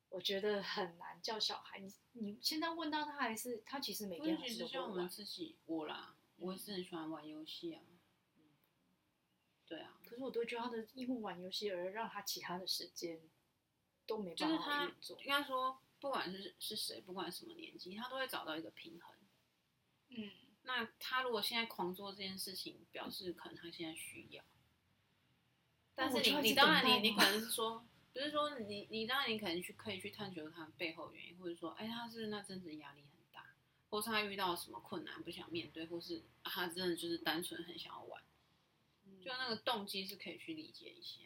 [0.10, 1.80] 我觉得很难叫小孩。
[1.80, 7.82] 你你现在问到他，还是他其实每天还是会像我们自己我啦，我也是很喜欢玩游戏啊，
[8.36, 8.41] 嗯，
[9.66, 9.99] 对啊。
[10.05, 13.22] 可是我都觉得他的因为玩游戏而让他其他的时间。
[14.08, 15.22] 都没办法运作。
[15.22, 19.14] 应该说，不管是是谁，不管什么年纪，他都会找到一个平衡。
[20.12, 20.32] 嗯，
[20.64, 24.41] 那他如果现在狂做这件事情，表示可能他现在需要。
[25.93, 27.86] 但是你你当然你你可能是说，
[28.18, 33.45] 不是说你你当然你可能去可以去探求他背后原因，或者说，哎，他是那阵子压力很大，
[33.89, 38.24] 或是他遇到什么困难不想面对，或是他真的就是单纯很想要玩，
[39.24, 41.20] 就那个动机是可以去理解一下。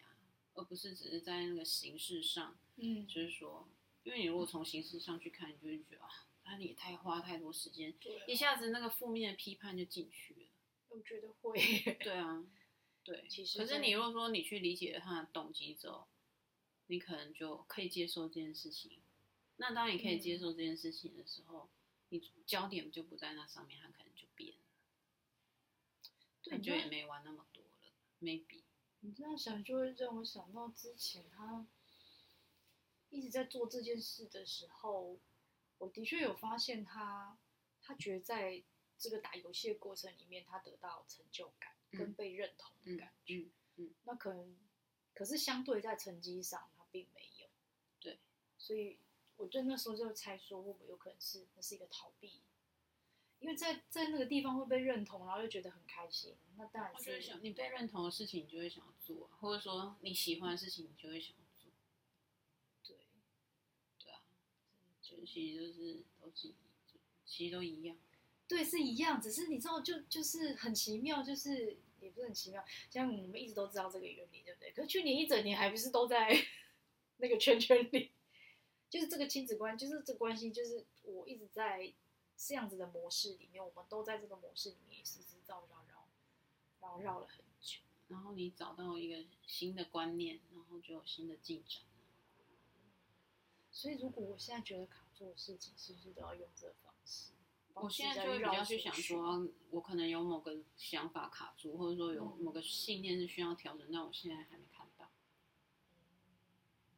[0.53, 3.69] 而不是只是在那个形式上，嗯，就是说，
[4.03, 6.09] 因为你如果从形式上去看，你就会觉得啊，
[6.43, 10.39] 那你也太花太多时间，啊，一下子那个负面的批判就进去了。
[10.91, 11.57] 我觉得会，
[12.01, 12.43] 对啊，
[13.05, 13.25] 对。
[13.29, 16.05] 其实，可是你如果说你去理解了他的动机之后，
[16.91, 18.99] 你可能就可以接受这件事情。
[19.55, 21.69] 那当你可以接受这件事情的时候，
[22.09, 24.65] 嗯，你焦点就不在那上面，他可能就变了，
[26.43, 27.93] 对，就也没玩那么多了。
[28.19, 28.63] Maybe
[28.99, 31.65] 你这样想，就会让我想到之前他
[33.09, 35.17] 一直在做这件事的时候，
[35.77, 37.37] 我的确有发现他，
[37.81, 38.61] 他觉得在
[38.97, 43.37] 这个打游戏的过程里面，他得到成就感跟被认同的感觉。
[43.37, 44.57] 嗯嗯，嗯，那可能，
[45.13, 47.47] 可是相对在成绩上，他并没有。
[47.99, 48.19] 对，
[48.57, 48.97] 所以。
[49.37, 52.43] 我就那时候就猜说，会不会有可能是那是一个逃避？
[53.39, 56.35] 因为在在那个地方会被认同，然后又觉得很开心。
[56.57, 61.71] 那当然是想你被认同的事情，你就会想要做，或者说你喜欢的事情，你就会想要做。
[62.83, 62.97] 对，
[63.97, 64.21] 对啊，
[65.01, 66.53] 其实就是都是，
[67.25, 67.97] 其实都一样。
[68.47, 72.63] 对，是一样，只是你知道，就就是很奇妙，就是也不是很奇妙。
[72.91, 74.71] 像我们一直都知道这个原理，对不对？
[74.71, 76.31] 可是去年一整年还不是都在
[77.21, 78.11] 那个圈圈里。
[78.91, 81.93] 就是这个亲子关，就是这个关系，就是我一直在
[82.35, 86.09] 这样子的模式里面，我们都在这个模式里面，也是绕绕绕，
[86.81, 87.79] 然后绕了很久。
[88.09, 91.83] 然后你找到一个新的观念，然后就有新的进展。
[93.71, 97.31] 所以，如果我现在觉得卡住的事情，是不是都要用这个方式？
[97.73, 104.65] 我现在就会比较去想说，我可能有某个想法卡住，或者说有某个信念是需要调整，但我现在还没。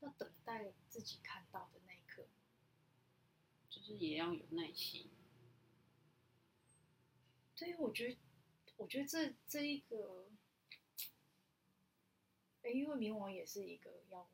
[0.04, 2.28] 要等待自己看到的那一刻。
[3.70, 5.10] 就是也要有耐心。
[7.56, 8.18] 对，我觉得，
[8.78, 10.30] 我觉得这这一个，
[12.62, 14.30] 哎，因为冥王也是一个要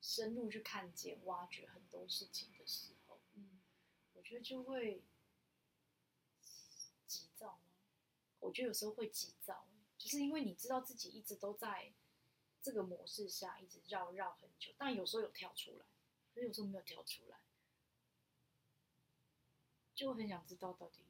[0.00, 3.58] 深入去看见、挖掘很多事情的时候，嗯，
[4.14, 5.02] 我觉得就会
[7.06, 7.60] 急躁吗？
[8.40, 9.66] 我觉得有时候会急躁，
[9.96, 11.92] 就是因为你知道自己一直都在
[12.68, 15.86] 这个模式下，一直绕绕很久，但有时候有跳出来，
[16.34, 17.38] 可是有时候没有跳出来。
[19.94, 21.02] 就很想知道到底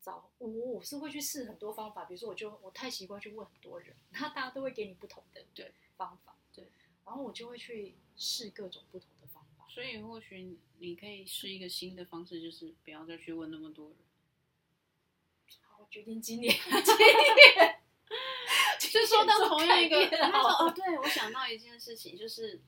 [0.00, 6.70] 找我，我是会去试很多方法，比如说我就我太习惯去问很多人，那大家都会给你不同的对方法，对，
[7.04, 9.66] 然后我就会去试各种不同的方法。
[9.68, 13.96] 所以或许你可以试一个新的方式，就是不要再去问那么多人。
[15.62, 17.77] 好，我决定今年 今年
[18.92, 22.60] 就说到同样一个，他说哦，对，我想到一件事情，就是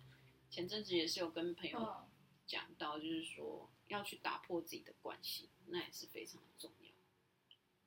[0.51, 1.95] 前阵子也是有跟朋友
[2.47, 3.71] 讲到，就是说。
[3.91, 6.93] 要去打破自己的惯性，那也是非常的重要。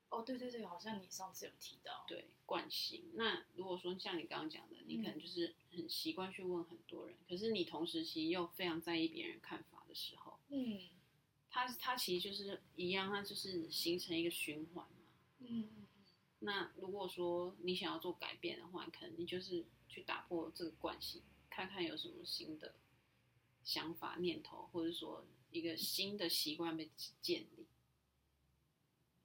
[0.10, 2.04] 哦，对对对，好像你上次有提到。
[2.06, 3.12] 对，惯性。
[3.14, 10.90] 那如果说像你刚刚讲的，你可能就是很习惯去问很多人，嗯、可是你同时其实又非常在意别人看法的时候，嗯，
[11.50, 14.98] 他他其实就是一样，他就是形成一个循环嘛。
[15.40, 15.83] 嗯嗯。
[16.44, 22.76] 那如果说你想要做改变的话，可能你就是去打破这个惯性，看看有什么新的
[23.64, 25.26] 想法、念头，或者说。
[25.54, 26.90] 一个新的习惯被
[27.22, 27.68] 建立，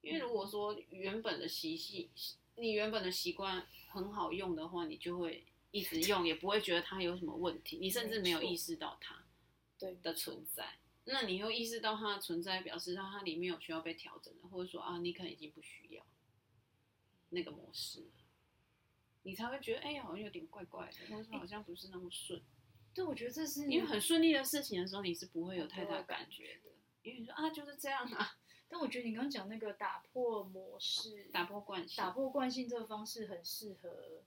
[0.03, 2.11] 因为如果说原本的习性，
[2.57, 9.25] 你原本的习惯很好用的话，你就会一直用，也不会觉得它有什么问题，你甚至没有意识到它
[10.03, 10.79] 的存在。
[11.07, 16.07] 那你又意识到它的存在，表示它它里面有需要被调整的，或者说啊，你可能已经不需要
[17.31, 18.07] 那个模式，
[19.22, 22.43] 你才会觉得哎呀，好像有点怪怪的，或者好像不是那么顺。
[22.95, 26.70] 对，我觉得这是因为很顺利的事情的时候，你是不会有太大感觉的。
[27.03, 28.39] 因为你说啊，就是这样啊。
[28.70, 34.22] 但我觉得你刚刚讲那个打破模式、打破惯性、打破惯性这个方式很适合，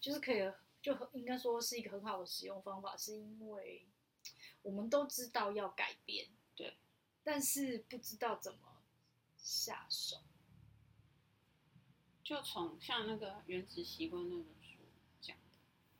[0.00, 0.52] 就是可以
[0.82, 3.86] 就应该说是一个很好的使用方法，是因为
[4.60, 6.76] 我们都知道要改变，对，
[7.22, 8.82] 但是不知道怎么
[9.38, 10.18] 下手。
[12.24, 14.78] 就从像那个《原子习惯》那本书
[15.20, 15.42] 讲的，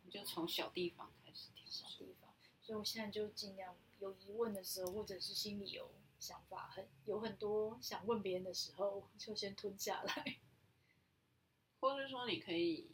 [0.03, 1.51] 你就从小地方开始。
[1.67, 2.33] 小地方，
[2.63, 5.91] 所以我现在就尽量有疑问的时候，或者是心里有
[6.21, 10.39] 想法，很有很多想问别人的时候，就先吞下来。
[11.81, 12.89] 或者说，你可以，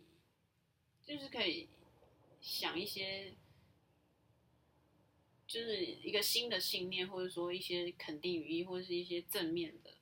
[1.04, 1.68] 就是可以
[2.40, 3.36] 想一些，
[5.46, 9.94] 就是一个新的信念，或者说一些肯定语义，或者是一些正面的，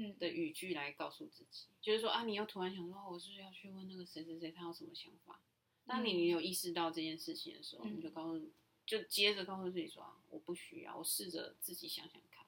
[0.00, 5.40] 嗯，的语句来告诉自己，就是说啊，你又突然想说，我是不是要去问那个谁谁谁，他有什么想法？
[5.86, 8.50] 当你有意识到这件事情的时候，嗯、你就告诉，
[8.86, 12.46] 就接着告诉自己说，我不需要，我试着自己想想看，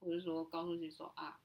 [0.00, 1.40] 或者说告诉自己说啊，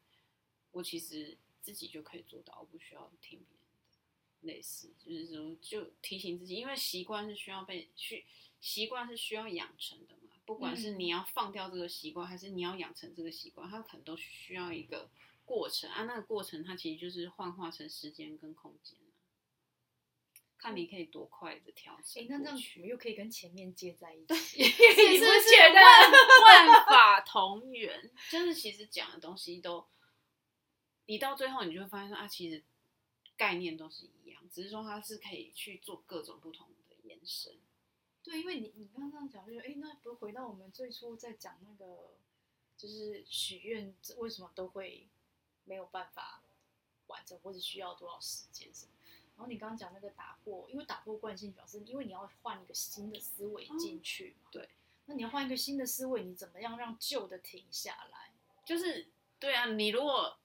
[0.71, 4.53] 我其实自己就可以做到，我不需要听别人的。
[4.53, 8.25] 类似就是说，就提醒自己，因为习惯是需要被去，
[8.59, 10.33] 习惯是需要养成的嘛。
[10.45, 15.09] 不管是你要放掉这个习惯，还是你要养成这个习惯，它可能都需要一个
[15.47, 16.03] 过程啊。
[16.03, 18.99] 那个过程，它其实就是幻化成时间跟空间。
[20.59, 22.23] 看你可以多快的调整。
[22.23, 24.63] 哎，那这样我们又可以跟前面接在一起，
[25.23, 26.11] 万
[26.67, 29.87] 万法同源，就是其实讲的东西都，
[31.05, 32.63] 你到最后你就会发现说啊，其实
[33.37, 37.55] 概念都是一样，只是说它是可以去做各种不同的延伸。
[38.23, 42.17] 对，因为你你刚刚讲就是，哎，那不回到我们最初在讲那个，
[42.75, 45.07] 就是许愿为什么都会
[45.67, 46.41] 没有办法
[47.07, 48.91] 完成，或者需要多少时间什么？
[49.35, 54.49] 然后你刚刚讲那个打破，因为打破惯性表示，因为你要换一个新的思维进去嘛。
[54.49, 54.69] 嗯、对，
[55.05, 58.31] 那你要换一个新的思维，你怎么样让旧的停下来？
[58.65, 59.07] 就是
[59.39, 60.39] 对啊，你如果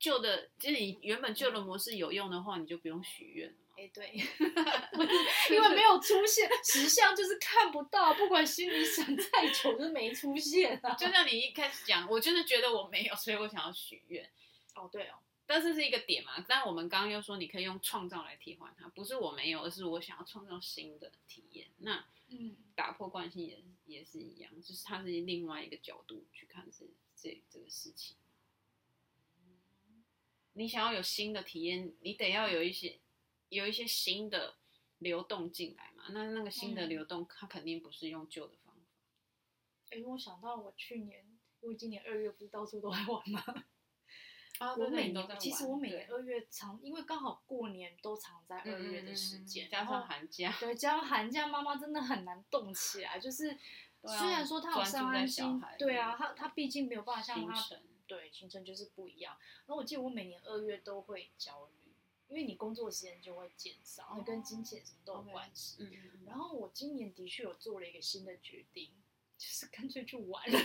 [0.00, 3.54] 旧的，就是你原本旧的模式有用的话，你就不用许愿。
[3.78, 4.12] 哎，对，
[5.50, 10.94] 因为没有出现实相，就是看不到，不管心里想再久，就是没出现啊。
[10.94, 14.28] 就像你一开始讲，我就是觉得我没有，所以我想要许愿。
[14.74, 15.18] 哦，对哦。
[15.44, 21.68] 但是是一个点嘛，但我们刚刚又说你可以用创造来替换它，不是我没有，而是我想要创造新的体验。
[21.78, 28.16] 那嗯，打破惯性也也是一样，就是它是另外一个角度去看这这这个事情。
[30.54, 33.00] 你想要有新的体验，你得要有一些
[33.48, 34.54] 有一些新的
[34.98, 36.04] 流动进来嘛。
[36.10, 38.80] 那那个新的流动，它肯定不是用旧的方法。
[39.90, 41.26] 哎、嗯，我想到我去年，
[41.60, 43.64] 因为今年二月不是到处都在玩吗？
[44.62, 53.18] 啊、我每年其实我每年二月常，因为刚好过年都常在二月的时间，嗯、加上寒假，对，加上寒假，妈妈真的很难动起来。
[53.18, 53.50] 就是、
[54.02, 57.54] 啊、虽然说她有上安心，对啊，她她毕竟没有办法像她
[58.06, 59.36] 对行程就是不一样。
[59.66, 61.92] 然后我记得我每年二月都会焦虑，
[62.28, 65.88] 因为你工作时间就会减少，那跟金钱什么都有关系。
[66.26, 68.92] 然后我今年的确有做了一个新的决定，
[69.36, 70.58] 就是干脆去玩了。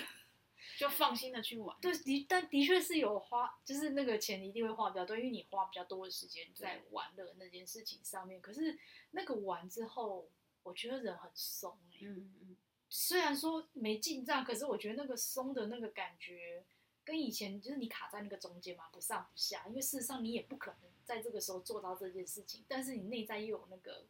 [0.78, 8.40] 就放心的去玩，对的，但的确是有花，就是那个钱一定会花比较多，因为你花比较多的时间在玩乐那件事情上面。
[8.40, 8.78] 可是
[9.10, 10.30] 那个玩之后，
[10.62, 12.58] 我觉得人很松哎、欸，嗯嗯嗯。
[12.90, 16.64] 虽然说没进账，可是我觉得那个松的那个感觉，
[17.04, 19.66] 跟以前就是你卡在那个中间嘛，不上不下。
[19.68, 24.06] 因为事实上你也不可能在这个时候做到这件事情，但是你内在又有那个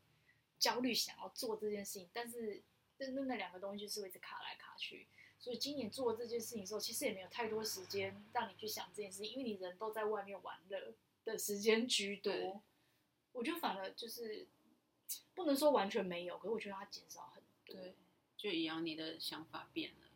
[0.59, 2.61] 焦虑想要做这件事情，但是
[2.97, 5.07] 那那那两个东西就是会一直卡来卡去。
[5.39, 10.93] 所以今年做这件事情的时候，其实也没有太多时间让你去想这件事情，因为你人都在外面玩乐
[11.23, 12.61] 的时间居多。
[13.33, 14.47] 我觉得反而就是
[15.35, 17.75] 不能说完全没有，可是我觉得它减少很多。
[17.75, 17.93] 对，
[18.35, 20.07] 就一样，你的想法变了，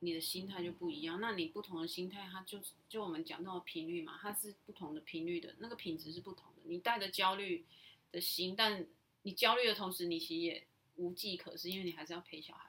[0.00, 1.18] 你的心态就不一样。
[1.18, 6.62] 那你不同的心态，它就就我们讲到的频率嘛，它是不同的频率的，那个品质是不同的。
[6.64, 7.64] 你带着焦虑
[8.12, 8.86] 的心，但
[9.22, 10.66] 你焦虑的同时，你其实也
[10.96, 12.67] 无计可施，因为你还是要陪小孩。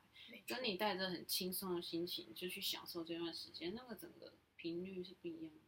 [0.50, 5.60] 跟你带着很轻松的心情就去享受这段时间，那个整个频率是不一样的。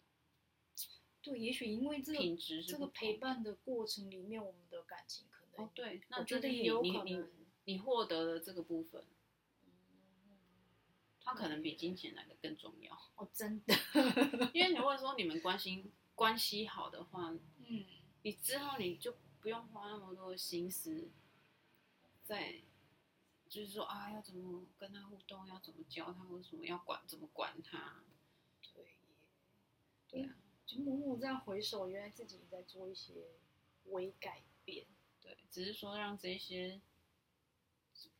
[1.21, 7.23] 对，也许因为这个品质这个陪伴的过程里面，我们的感情可能哦，对，那我觉得也有可能你
[7.65, 9.05] 你获得了这个部分，
[11.23, 13.75] 它可能比金钱来的更重要哦，真的。
[14.51, 17.29] 因为如果说你们关心关系好的话，
[17.67, 17.85] 嗯，
[18.23, 21.11] 你之后你就不用花那么多心思
[22.23, 22.63] 在。
[23.51, 28.01] 就是说啊，要怎么跟他互动，要怎么教他，为什么要管，怎么管他？
[28.73, 28.85] 对，
[30.07, 33.13] 对啊，就默默这样回首，原来自己在做一些
[33.87, 34.85] 微改变。
[35.21, 36.79] 对，只是说让这些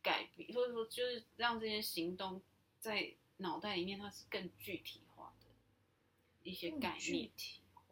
[0.02, 2.42] 改变，或者说就是让这些行动
[2.78, 5.46] 在脑袋里面，它是更具体化的
[6.42, 7.30] 一些概念，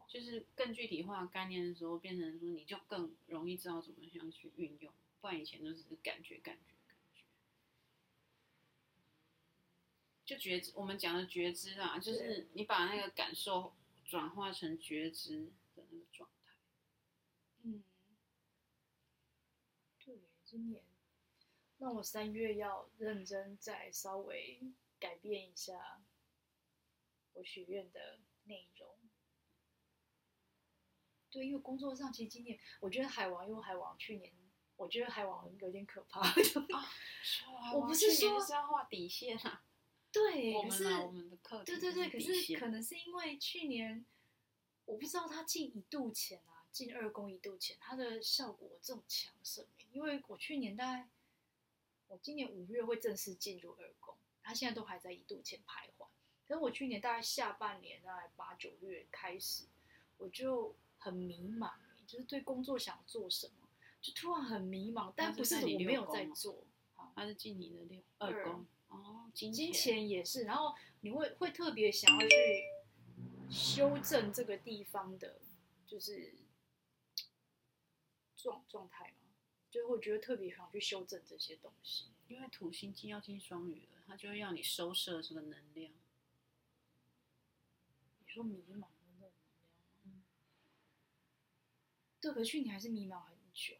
[0.07, 4.93] 就是更具体化概念的时候，变成说你就更容易知道怎么样去运用，
[5.23, 6.75] 不然以前都只是感觉感觉。
[10.31, 13.75] 就觉知，我们讲的觉知啊，就是你把那个感受
[14.05, 16.55] 转化成觉知的那个状态。
[17.65, 17.83] 嗯，
[19.99, 20.85] 对，今年，
[21.79, 24.63] 那我三月要认真再稍微
[25.01, 26.01] 改变一下
[27.33, 28.89] 我许愿的内容。
[31.29, 34.33] 对，因为工作上其实今年，我觉得海王，因为海王去年，
[34.77, 36.21] 我觉得海王有点可怕。
[36.31, 39.65] 啊，我不是说是要画底线啊。
[40.13, 40.85] 对，可是
[41.65, 44.05] 对对对，可是可能是因为去年，
[44.85, 49.65] 我不知道他进一度前啊，进二宫一度前，它的效果这么强盛。
[49.93, 51.09] 因为我去年大概，
[52.09, 56.07] 我今年五月会正式进入二宫，他现在都还在一度前徘徊。
[56.47, 59.65] 可是我去年大概下半年大概八九月开始，
[60.17, 61.73] 我就很迷茫，
[62.07, 63.69] 就是对工作想做什么，
[64.01, 65.13] 就突然很迷茫。
[65.15, 66.65] 但不是我没有在做，
[67.15, 68.67] 他是进你的六二宫。
[68.91, 72.37] 哦，金钱，金钱也是，然后你会会特别想要去
[73.51, 75.41] 修正这个地方的，
[75.87, 76.35] 就是
[78.37, 79.31] 状状态吗？
[79.71, 82.07] 就会觉得特别想去修正这些东西。
[82.27, 85.93] 因为土星金要进双鱼了，它就会要你收摄这个能量。
[88.19, 89.33] 你说迷茫的那种能量，
[90.05, 90.23] 嗯，
[92.21, 93.77] 对，可是去年还是迷茫很久。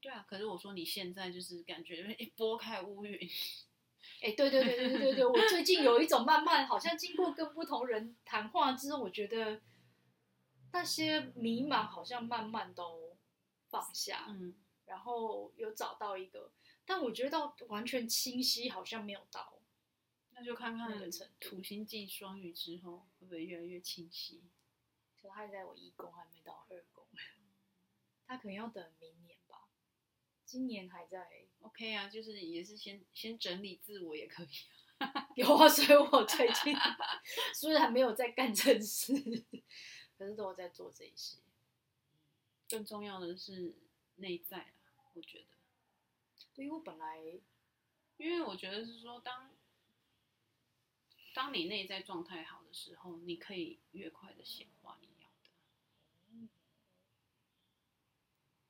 [0.00, 3.30] 对啊，可是我说你现在就是感觉一拨开乌云。
[4.22, 9.60] 哎，对对对对对对对，我最近有一种慢慢，好像经过跟不同人谈话之后，我觉得
[10.72, 13.16] 那些迷茫好像慢慢都
[13.68, 14.54] 放下，嗯，
[14.86, 16.52] 然后有找到一个。
[16.86, 19.58] 但我觉得到完全清晰好像没有到，
[20.32, 20.98] 那就看看
[21.40, 24.42] 土星进双鱼之后会不会越来越清晰。
[25.20, 27.06] 可他还在我一宫还没到二宫，
[28.26, 29.33] 他可能要等明年吧。
[30.54, 34.48] 今年还在 OK 啊，就是也是先先整理自我也可以。
[35.34, 36.72] 有啊， 所以我最近
[37.52, 39.12] 虽然没有在干正事，
[40.16, 41.38] 可是都有在做这些。
[42.68, 43.74] 更重要的是
[44.14, 45.46] 内在啊，我觉得。
[46.54, 47.18] 对于我本来，
[48.16, 49.50] 因为我觉得是说，当
[51.34, 56.48] 当你内在状态好的时候，你可以越快的显化你要的，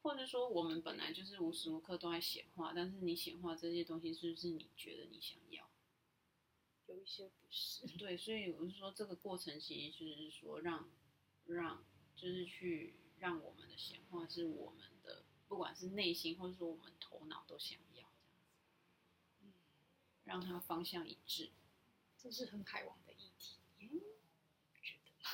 [0.04, 5.66] 或者说我们本来就是无时无刻都在显化，但是你显化这些东西是不是你觉得你想要？
[6.88, 7.86] 有一些不是。
[7.96, 10.90] 对，所以我是说，这个过程其实就是说让
[11.46, 11.82] 让
[12.14, 16.92] 就是去让我们的显化是我们的，不管是内心或者说我们。
[17.00, 19.52] 头脑都想要这样子，嗯，
[20.24, 21.52] 让它方向一致，
[22.18, 23.88] 这是很海王的议题，嗯，
[24.82, 25.24] 觉得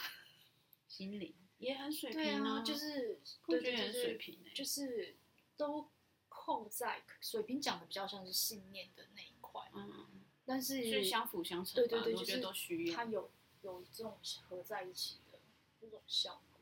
[0.87, 5.15] 心灵也很水平啊，就是对对对，水瓶就是
[5.57, 5.89] 都
[6.29, 13.31] 扣在水平讲的比较像是信念的那一块，嗯，但是是相辅相成，对对对，我觉得都需要，它有
[13.63, 14.19] 有这种
[14.49, 15.39] 合在一起的
[15.81, 16.61] 这种效果。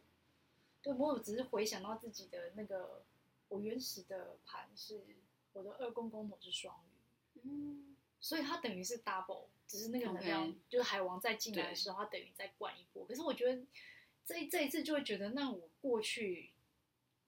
[0.82, 3.02] 对，我只是回想到自己的那个。
[3.50, 5.00] 我原始的盘是
[5.54, 13.06] 我的二宫宫头是双鱼，嗯，所以它等于是 double，只是那个能量.就是海王再进来的时候，它等于再灌一波。
[13.06, 13.62] 可是我觉得
[14.28, 16.52] 这这一次就会觉得，那我过去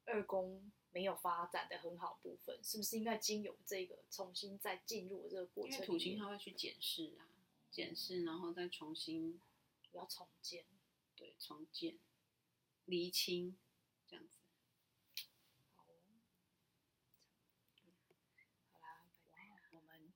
[0.05, 5.73] 二宫没有发展的很好部分，是不是应该经由这个重新再进入这个过程？
[5.73, 7.25] 因为土星它会去检视啊，
[7.71, 9.41] 检视，然后再重新
[9.93, 10.67] 要重建，
[11.17, 11.97] 对，重建，
[12.85, 13.57] 厘清
[14.07, 14.37] 这样子。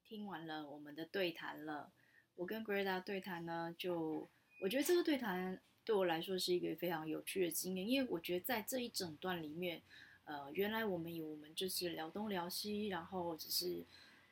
[0.07, 1.91] 听完了我们的对谈了，
[2.37, 4.29] 我跟 Greta 对谈呢，就
[4.61, 9.83] 我觉得这个对谈对我来说是一个非常有趣的经验，因为我觉得在这一整段里面，
[10.25, 13.85] 呃，原来我们有我们就是聊东聊西，然后只是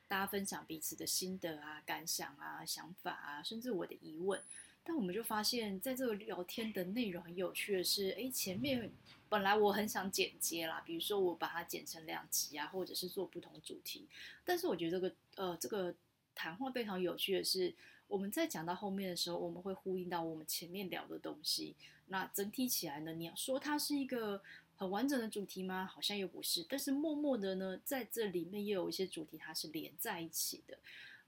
[0.07, 4.41] 大家分享彼此的心得啊、感想啊、想法啊，甚至我的疑问，
[4.83, 8.91] 但我们就发现，在这个聊天的内容很有趣的是，哎，前面。
[9.29, 14.07] 本来我很想剪接啦，比如说我把它剪成两集啊，或者是做不同主题。
[14.45, 15.91] 但是我觉得这个呃这个
[16.35, 17.73] 谈话非常有趣的是，
[18.07, 21.75] 我们在讲到后面的时候，我们会呼应到我们前面聊的东西。
[22.07, 24.41] 那整体起来呢，你要说它是一个
[24.75, 25.85] 很完整的主题吗？
[25.85, 26.65] 好像又不是。
[26.69, 30.77] 但是默默的呢，在这里面又有一些主题它是连在一起的。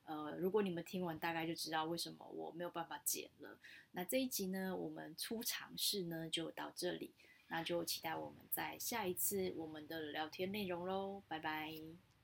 [0.05, 3.57] 呃，如果你们听完，大概就知道为什么我没有办法剪了。
[3.93, 7.11] 那这一集呢，我们初尝试呢就到这里。
[7.47, 12.14] 那就期待我们在下一次我们的聊天内容喽，拜拜。